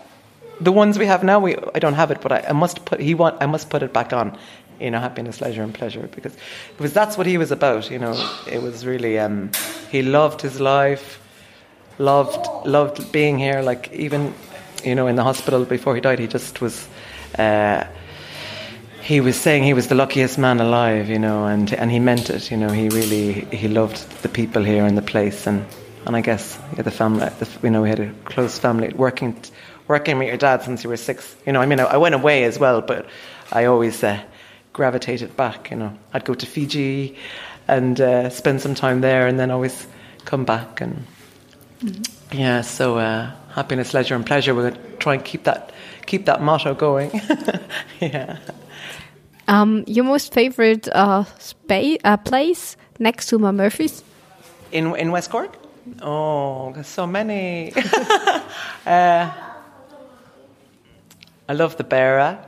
the 0.59 0.71
ones 0.71 0.97
we 0.97 1.05
have 1.05 1.23
now, 1.23 1.39
we 1.39 1.55
I 1.75 1.79
don't 1.79 1.93
have 1.93 2.09
it, 2.09 2.19
but 2.21 2.31
I, 2.31 2.45
I 2.49 2.53
must 2.53 2.83
put 2.83 2.99
he 2.99 3.13
want 3.13 3.41
I 3.41 3.45
must 3.45 3.69
put 3.69 3.83
it 3.83 3.93
back 3.93 4.11
on. 4.11 4.37
You 4.79 4.91
know, 4.91 4.99
happiness, 4.99 5.41
leisure, 5.41 5.63
and 5.63 5.73
pleasure, 5.73 6.07
because 6.13 6.35
because 6.77 6.93
that's 6.93 7.17
what 7.17 7.27
he 7.27 7.37
was 7.37 7.51
about. 7.51 7.91
You 7.91 7.99
know, 7.99 8.13
it 8.49 8.61
was 8.61 8.85
really 8.85 9.19
um, 9.19 9.51
he 9.89 10.01
loved 10.01 10.41
his 10.41 10.59
life, 10.59 11.19
loved 11.97 12.65
loved 12.65 13.11
being 13.11 13.37
here. 13.37 13.61
Like 13.61 13.91
even 13.93 14.33
you 14.83 14.95
know 14.95 15.07
in 15.07 15.15
the 15.15 15.23
hospital 15.23 15.65
before 15.65 15.95
he 15.95 16.01
died, 16.01 16.19
he 16.19 16.27
just 16.27 16.61
was. 16.61 16.87
Uh, 17.37 17.85
he 19.01 19.21
was 19.21 19.39
saying 19.39 19.63
he 19.63 19.73
was 19.73 19.87
the 19.87 19.95
luckiest 19.95 20.37
man 20.37 20.59
alive, 20.59 21.09
you 21.09 21.17
know, 21.17 21.45
and 21.45 21.73
and 21.73 21.89
he 21.89 21.99
meant 21.99 22.29
it. 22.29 22.51
You 22.51 22.57
know, 22.57 22.67
he 22.67 22.89
really 22.89 23.45
he 23.55 23.69
loved 23.69 24.21
the 24.21 24.27
people 24.27 24.63
here 24.63 24.85
and 24.85 24.97
the 24.97 25.01
place, 25.01 25.47
and 25.47 25.65
and 26.05 26.15
I 26.15 26.21
guess 26.21 26.59
yeah, 26.75 26.81
the 26.81 26.91
family. 26.91 27.29
The, 27.39 27.47
you 27.63 27.69
know, 27.69 27.81
we 27.81 27.89
had 27.89 28.01
a 28.01 28.11
close 28.25 28.59
family 28.59 28.89
working 28.93 29.41
working 29.87 30.17
with 30.17 30.27
your 30.27 30.37
dad 30.37 30.63
since 30.63 30.83
you 30.83 30.89
were 30.89 30.97
six. 30.97 31.35
You 31.45 31.53
know, 31.53 31.61
I 31.61 31.65
mean, 31.65 31.79
I, 31.79 31.85
I 31.85 31.97
went 31.97 32.15
away 32.15 32.43
as 32.43 32.59
well, 32.59 32.81
but 32.81 33.05
I 33.51 33.65
always 33.65 34.03
uh, 34.03 34.21
gravitated 34.73 35.37
back. 35.37 35.71
You 35.71 35.77
know, 35.77 35.97
I'd 36.13 36.25
go 36.25 36.33
to 36.33 36.45
Fiji 36.45 37.15
and 37.67 37.99
uh, 38.01 38.29
spend 38.29 38.61
some 38.61 38.75
time 38.75 38.99
there, 38.99 39.27
and 39.27 39.39
then 39.39 39.51
always 39.51 39.87
come 40.25 40.43
back. 40.43 40.81
And 40.81 41.05
mm-hmm. 41.79 42.37
yeah, 42.37 42.61
so 42.61 42.97
uh, 42.97 43.31
happiness, 43.53 43.93
leisure, 43.93 44.15
and 44.15 44.25
pleasure. 44.25 44.53
We're 44.53 44.71
going 44.71 44.81
to 44.81 44.97
try 44.97 45.13
and 45.15 45.23
keep 45.23 45.43
that 45.43 45.71
keep 46.05 46.25
that 46.25 46.41
motto 46.41 46.73
going. 46.73 47.11
yeah. 47.99 48.37
Um, 49.47 49.83
your 49.87 50.05
most 50.05 50.33
favorite 50.33 50.87
uh, 50.89 51.23
space, 51.39 51.99
uh, 52.03 52.17
place 52.17 52.75
next 52.99 53.27
to 53.27 53.39
Ma 53.39 53.51
Murphy's? 53.51 54.03
In 54.71 54.95
in 54.95 55.11
West 55.11 55.29
Cork? 55.29 55.57
Oh, 56.01 56.71
there's 56.73 56.87
so 56.87 57.07
many. 57.07 57.73
uh, 58.85 59.31
I 61.49 61.53
love 61.53 61.77
the 61.77 61.83
Beara 61.83 62.43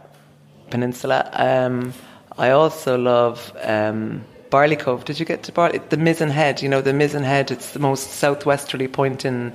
Peninsula. 0.69 1.29
Um, 1.33 1.93
I 2.37 2.51
also 2.51 2.97
love 2.97 3.51
um, 3.63 4.23
Barley 4.49 4.75
Cove. 4.75 5.05
Did 5.05 5.19
you 5.19 5.25
get 5.25 5.43
to 5.43 5.51
Barley? 5.51 5.79
The 5.89 5.97
Mizen 5.97 6.29
Head. 6.31 6.61
You 6.61 6.69
know, 6.69 6.81
the 6.81 6.91
Mizen 6.91 7.23
Head. 7.23 7.51
It's 7.51 7.71
the 7.71 7.79
most 7.79 8.11
southwesterly 8.11 8.87
point 8.87 9.25
in 9.25 9.53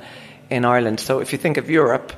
in 0.51 0.65
Ireland. 0.65 1.01
So 1.01 1.21
if 1.21 1.33
you 1.33 1.39
think 1.39 1.57
of 1.57 1.71
Europe, 1.71 2.13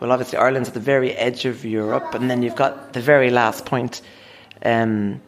well, 0.00 0.12
obviously 0.12 0.38
Ireland's 0.38 0.68
at 0.68 0.74
the 0.74 0.80
very 0.80 1.12
edge 1.12 1.44
of 1.44 1.64
Europe, 1.64 2.14
and 2.14 2.30
then 2.30 2.42
you've 2.42 2.56
got 2.56 2.92
the 2.92 3.00
very 3.00 3.30
last 3.30 3.66
point. 3.66 4.00
Um, 4.64 5.20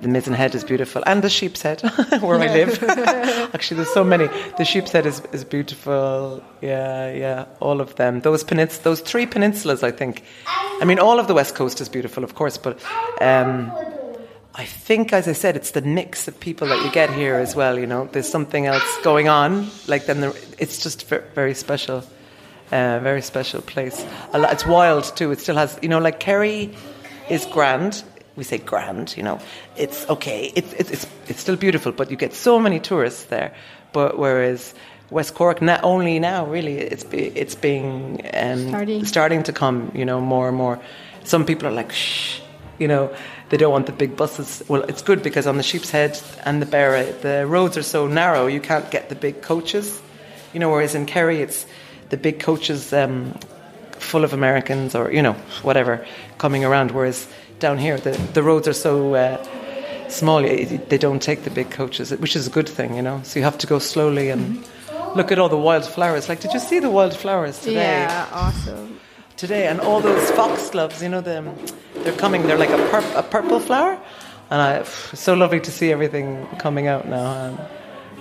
the 0.00 0.08
Mizen 0.08 0.34
Head 0.34 0.54
is 0.54 0.64
beautiful, 0.64 1.02
and 1.06 1.22
the 1.22 1.28
Sheep's 1.28 1.62
Head, 1.62 1.80
where 2.20 2.40
I 2.40 2.46
live. 2.46 2.82
Actually, 3.54 3.76
there's 3.76 3.92
so 3.94 4.02
many. 4.02 4.26
The 4.58 4.64
Sheep's 4.64 4.90
Head 4.90 5.06
is, 5.06 5.20
is 5.32 5.44
beautiful. 5.44 6.42
Yeah, 6.60 7.12
yeah, 7.12 7.44
all 7.60 7.80
of 7.80 7.94
them. 7.96 8.20
Those 8.20 8.42
penins- 8.42 8.78
those 8.78 9.00
three 9.00 9.26
peninsulas, 9.26 9.82
I 9.84 9.92
think. 9.92 10.24
I 10.80 10.84
mean, 10.84 10.98
all 10.98 11.20
of 11.20 11.28
the 11.28 11.34
west 11.34 11.54
coast 11.54 11.80
is 11.80 11.88
beautiful, 11.88 12.24
of 12.24 12.34
course, 12.34 12.56
but 12.56 12.80
um, 13.20 13.70
I 14.54 14.64
think, 14.64 15.12
as 15.12 15.28
I 15.28 15.32
said, 15.32 15.56
it's 15.56 15.70
the 15.70 15.80
mix 15.80 16.28
of 16.28 16.38
people 16.38 16.68
that 16.68 16.84
you 16.84 16.92
get 16.92 17.10
here 17.10 17.36
as 17.36 17.56
well. 17.56 17.78
You 17.78 17.86
know, 17.86 18.08
there's 18.12 18.28
something 18.28 18.66
else 18.66 18.98
going 19.02 19.28
on. 19.28 19.68
Like 19.86 20.06
then, 20.06 20.20
the, 20.20 20.28
it's 20.58 20.82
just 20.82 21.08
very 21.08 21.54
special. 21.54 22.04
Uh, 22.70 22.98
very 23.00 23.20
special 23.20 23.60
place. 23.60 24.02
It's 24.32 24.66
wild 24.66 25.04
too. 25.16 25.30
It 25.30 25.40
still 25.40 25.56
has, 25.56 25.78
you 25.82 25.88
know, 25.88 25.98
like 25.98 26.20
Kerry 26.20 26.74
is 27.28 27.44
grand 27.46 28.02
we 28.36 28.44
say 28.44 28.58
grand, 28.58 29.14
you 29.16 29.22
know, 29.22 29.40
it's 29.76 30.08
okay, 30.08 30.52
it's, 30.54 30.72
it's, 30.74 30.90
it's, 30.90 31.06
it's 31.28 31.40
still 31.40 31.56
beautiful, 31.56 31.92
but 31.92 32.10
you 32.10 32.16
get 32.16 32.32
so 32.32 32.58
many 32.58 32.80
tourists 32.80 33.24
there. 33.24 33.54
But 33.92 34.18
whereas 34.18 34.74
West 35.10 35.34
Cork, 35.34 35.60
not 35.60 35.84
only 35.84 36.18
now, 36.18 36.46
really, 36.46 36.78
it's, 36.78 37.04
it's 37.12 37.54
being 37.54 38.26
um, 38.32 38.68
starting. 38.68 39.04
starting 39.04 39.42
to 39.44 39.52
come, 39.52 39.92
you 39.94 40.04
know, 40.04 40.20
more 40.20 40.48
and 40.48 40.56
more. 40.56 40.80
Some 41.24 41.44
people 41.44 41.68
are 41.68 41.72
like, 41.72 41.92
shh, 41.92 42.40
you 42.78 42.88
know, 42.88 43.14
they 43.50 43.56
don't 43.56 43.72
want 43.72 43.86
the 43.86 43.92
big 43.92 44.16
buses. 44.16 44.62
Well, 44.68 44.82
it's 44.82 45.02
good 45.02 45.22
because 45.22 45.46
on 45.46 45.56
the 45.56 45.62
Sheep's 45.62 45.90
Head 45.90 46.20
and 46.44 46.60
the 46.60 46.66
Beara, 46.66 47.20
the 47.20 47.46
roads 47.46 47.76
are 47.76 47.82
so 47.82 48.06
narrow, 48.06 48.46
you 48.46 48.60
can't 48.60 48.90
get 48.90 49.08
the 49.08 49.14
big 49.14 49.42
coaches. 49.42 50.00
You 50.52 50.60
know, 50.60 50.70
whereas 50.70 50.94
in 50.94 51.06
Kerry, 51.06 51.40
it's 51.40 51.66
the 52.10 52.16
big 52.16 52.40
coaches 52.40 52.92
um, 52.92 53.32
full 53.92 54.24
of 54.24 54.32
Americans 54.32 54.94
or, 54.94 55.10
you 55.10 55.22
know, 55.22 55.32
whatever, 55.62 56.06
coming 56.38 56.64
around. 56.64 56.90
Whereas 56.90 57.26
down 57.58 57.78
here, 57.78 57.98
the, 57.98 58.12
the 58.34 58.42
roads 58.42 58.68
are 58.68 58.74
so 58.74 59.14
uh, 59.14 60.08
small, 60.08 60.42
they 60.42 60.98
don't 60.98 61.22
take 61.22 61.44
the 61.44 61.50
big 61.50 61.70
coaches, 61.70 62.10
which 62.10 62.36
is 62.36 62.46
a 62.46 62.50
good 62.50 62.68
thing, 62.68 62.96
you 62.96 63.02
know. 63.02 63.20
So 63.24 63.38
you 63.38 63.44
have 63.44 63.58
to 63.58 63.66
go 63.66 63.78
slowly 63.78 64.30
and 64.30 64.58
mm-hmm. 64.58 65.16
look 65.16 65.32
at 65.32 65.38
all 65.38 65.48
the 65.48 65.56
wildflowers. 65.56 66.28
Like, 66.28 66.40
did 66.40 66.52
you 66.52 66.60
see 66.60 66.80
the 66.80 66.90
wildflowers 66.90 67.58
today? 67.60 67.74
Yeah, 67.74 68.28
awesome. 68.32 69.00
Today, 69.36 69.66
and 69.66 69.80
all 69.80 70.00
those 70.00 70.30
foxgloves, 70.32 71.02
you 71.02 71.08
know, 71.08 71.20
them, 71.20 71.56
they're 72.04 72.16
coming, 72.16 72.42
they're 72.46 72.58
like 72.58 72.70
a, 72.70 72.88
pur- 72.90 73.12
a 73.16 73.22
purple 73.22 73.60
flower. 73.60 73.98
And 74.50 74.60
I, 74.60 74.76
it's 74.78 75.18
so 75.18 75.34
lovely 75.34 75.60
to 75.60 75.70
see 75.70 75.92
everything 75.92 76.46
coming 76.58 76.86
out 76.86 77.08
now. 77.08 77.48
Um, 77.48 77.58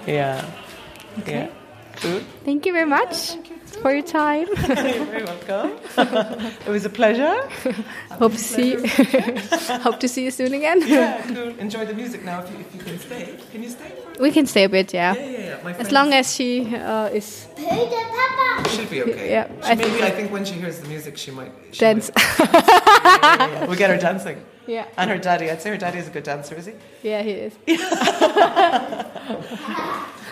yeah. 0.08 0.46
Okay. 1.20 1.34
Yeah. 1.34 1.52
Good. 2.02 2.26
Thank 2.46 2.66
you 2.66 2.74
very 2.74 2.88
much 2.88 3.36
for 3.82 3.94
your 3.94 4.04
time. 4.04 4.48
You're 4.48 5.06
very 5.06 5.24
welcome. 5.24 5.72
it 6.66 6.70
was 6.70 6.86
a 6.86 6.90
pleasure. 6.90 7.36
Hope 8.12 8.32
to 8.32 8.38
see. 8.38 8.76
Hope 9.80 10.00
to 10.00 10.08
see 10.08 10.24
you 10.24 10.32
soon 10.32 10.54
again. 10.54 10.82
Yeah, 10.88 11.22
cool. 11.28 11.50
Enjoy 11.60 11.86
the 11.86 11.94
music 11.94 12.24
now. 12.24 12.42
If 12.44 12.52
you, 12.52 12.60
if 12.60 12.76
you 12.76 12.82
can 12.82 13.00
stay, 13.00 13.38
can 13.52 13.64
you 13.64 13.70
stay? 13.70 13.92
we 14.20 14.32
can 14.32 14.46
stay 14.46 14.64
a 14.64 14.70
bit, 14.70 14.94
yeah. 14.94 15.14
Yeah, 15.16 15.26
yeah, 15.26 15.60
yeah. 15.64 15.76
as 15.80 15.92
long 15.92 16.14
as 16.14 16.34
she 16.34 16.76
uh, 16.76 17.08
is. 17.08 17.48
She'll 18.70 18.86
be 18.86 19.02
okay. 19.02 19.32
Yeah, 19.32 19.48
she, 19.48 19.72
I 19.72 19.76
maybe 19.76 19.90
think 19.90 20.04
I 20.04 20.12
think 20.12 20.32
when 20.32 20.46
she 20.46 20.54
hears 20.54 20.80
the 20.80 20.88
music, 20.88 21.18
she 21.18 21.32
might 21.32 21.52
she 21.72 21.80
dance. 21.80 22.12
Might 22.16 22.38
dance. 22.38 22.52
yeah, 22.54 22.62
yeah, 22.68 22.81
we 23.68 23.76
get 23.76 23.90
her 23.90 23.98
dancing. 23.98 24.44
Yeah. 24.68 24.86
And 24.98 25.10
her 25.10 25.18
daddy, 25.18 25.50
I'd 25.50 25.62
say 25.62 25.72
her 25.72 25.78
daddy 25.78 25.98
is 26.00 26.08
a 26.08 26.12
good 26.12 26.24
dancer, 26.24 26.56
is 26.56 26.68
he? 26.68 26.74
Yeah, 27.04 27.24
he 27.24 27.32
is. 27.32 27.54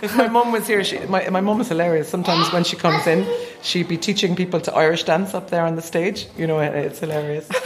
if 0.02 0.16
my 0.16 0.28
mum 0.28 0.52
was 0.52 0.68
here, 0.68 0.84
she, 0.84 1.00
my, 1.08 1.28
my 1.30 1.42
mum 1.42 1.62
is 1.62 1.68
hilarious. 1.68 2.08
Sometimes 2.10 2.52
when 2.54 2.64
she 2.64 2.76
comes 2.76 3.08
in, 3.08 3.26
she'd 3.62 3.88
be 3.88 3.98
teaching 3.98 4.36
people 4.36 4.62
to 4.62 4.74
Irish 4.74 5.04
dance 5.04 5.34
up 5.34 5.50
there 5.50 5.66
on 5.66 5.76
the 5.76 5.82
stage. 5.82 6.28
You 6.38 6.48
know, 6.48 6.60
it's 6.60 7.00
hilarious. 7.00 7.50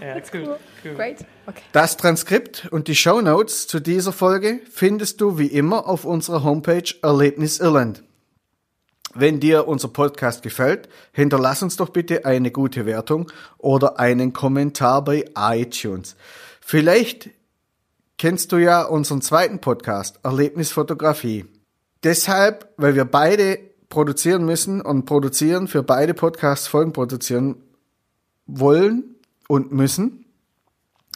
ja, 0.00 0.16
it's 0.16 0.30
cool. 0.30 0.58
cool. 0.82 0.94
Great. 0.94 1.26
Okay. 1.46 1.62
Das 1.72 1.96
Transkript 1.96 2.66
und 2.70 2.88
die 2.88 2.96
Show 2.96 3.20
Notes 3.20 3.66
zu 3.66 3.80
dieser 3.80 4.12
Folge 4.12 4.60
findest 4.70 5.20
du 5.20 5.38
wie 5.38 5.48
immer 5.48 5.86
auf 5.88 6.04
unserer 6.04 6.42
Homepage 6.42 6.94
Erlebnis 7.02 7.60
Irland. 7.60 8.02
Wenn 9.14 9.40
dir 9.40 9.66
unser 9.66 9.88
Podcast 9.88 10.42
gefällt, 10.42 10.88
hinterlass 11.12 11.62
uns 11.62 11.76
doch 11.76 11.88
bitte 11.88 12.24
eine 12.24 12.52
gute 12.52 12.86
Wertung 12.86 13.30
oder 13.58 13.98
einen 13.98 14.32
Kommentar 14.32 15.02
bei 15.02 15.24
iTunes. 15.36 16.14
Vielleicht 16.60 17.30
kennst 18.18 18.52
du 18.52 18.58
ja 18.58 18.82
unseren 18.82 19.20
zweiten 19.20 19.60
Podcast, 19.60 20.20
Erlebnisfotografie. 20.22 21.46
Deshalb, 22.04 22.72
weil 22.76 22.94
wir 22.94 23.04
beide 23.04 23.58
produzieren 23.88 24.44
müssen 24.44 24.80
und 24.80 25.06
produzieren, 25.06 25.66
für 25.66 25.82
beide 25.82 26.14
Podcasts 26.14 26.68
Folgen 26.68 26.92
produzieren 26.92 27.56
wollen 28.46 29.16
und 29.48 29.72
müssen, 29.72 30.24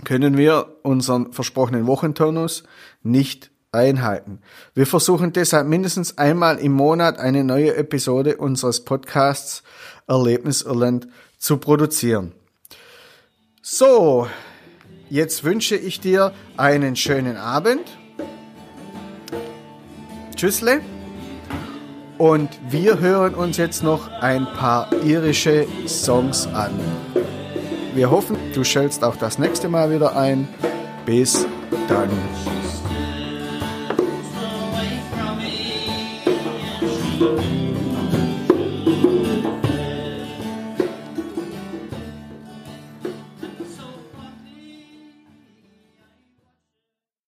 können 0.02 0.36
wir 0.36 0.78
unseren 0.82 1.32
versprochenen 1.32 1.86
Wochenturnus 1.86 2.64
nicht 3.02 3.52
einhalten. 3.74 4.40
Wir 4.74 4.86
versuchen 4.86 5.32
deshalb 5.32 5.66
mindestens 5.66 6.16
einmal 6.16 6.58
im 6.58 6.72
Monat 6.72 7.18
eine 7.18 7.44
neue 7.44 7.76
Episode 7.76 8.36
unseres 8.36 8.84
Podcasts 8.84 9.62
Erlebnis 10.06 10.62
Irland 10.62 11.08
zu 11.38 11.58
produzieren. 11.58 12.32
So, 13.60 14.28
Jetzt 15.10 15.44
wünsche 15.44 15.76
ich 15.76 16.00
dir 16.00 16.32
einen 16.56 16.96
schönen 16.96 17.36
Abend. 17.36 17.82
Tschüssle. 20.34 20.80
Und 22.16 22.48
wir 22.68 23.00
hören 23.00 23.34
uns 23.34 23.56
jetzt 23.56 23.82
noch 23.82 24.10
ein 24.20 24.44
paar 24.56 24.92
irische 25.04 25.66
Songs 25.86 26.46
an. 26.46 26.72
Wir 27.94 28.10
hoffen, 28.10 28.36
du 28.54 28.64
schältst 28.64 29.04
auch 29.04 29.16
das 29.16 29.38
nächste 29.38 29.68
Mal 29.68 29.90
wieder 29.92 30.16
ein. 30.16 30.48
Bis 31.06 31.46
dann. 31.86 32.10
Música 37.14 37.53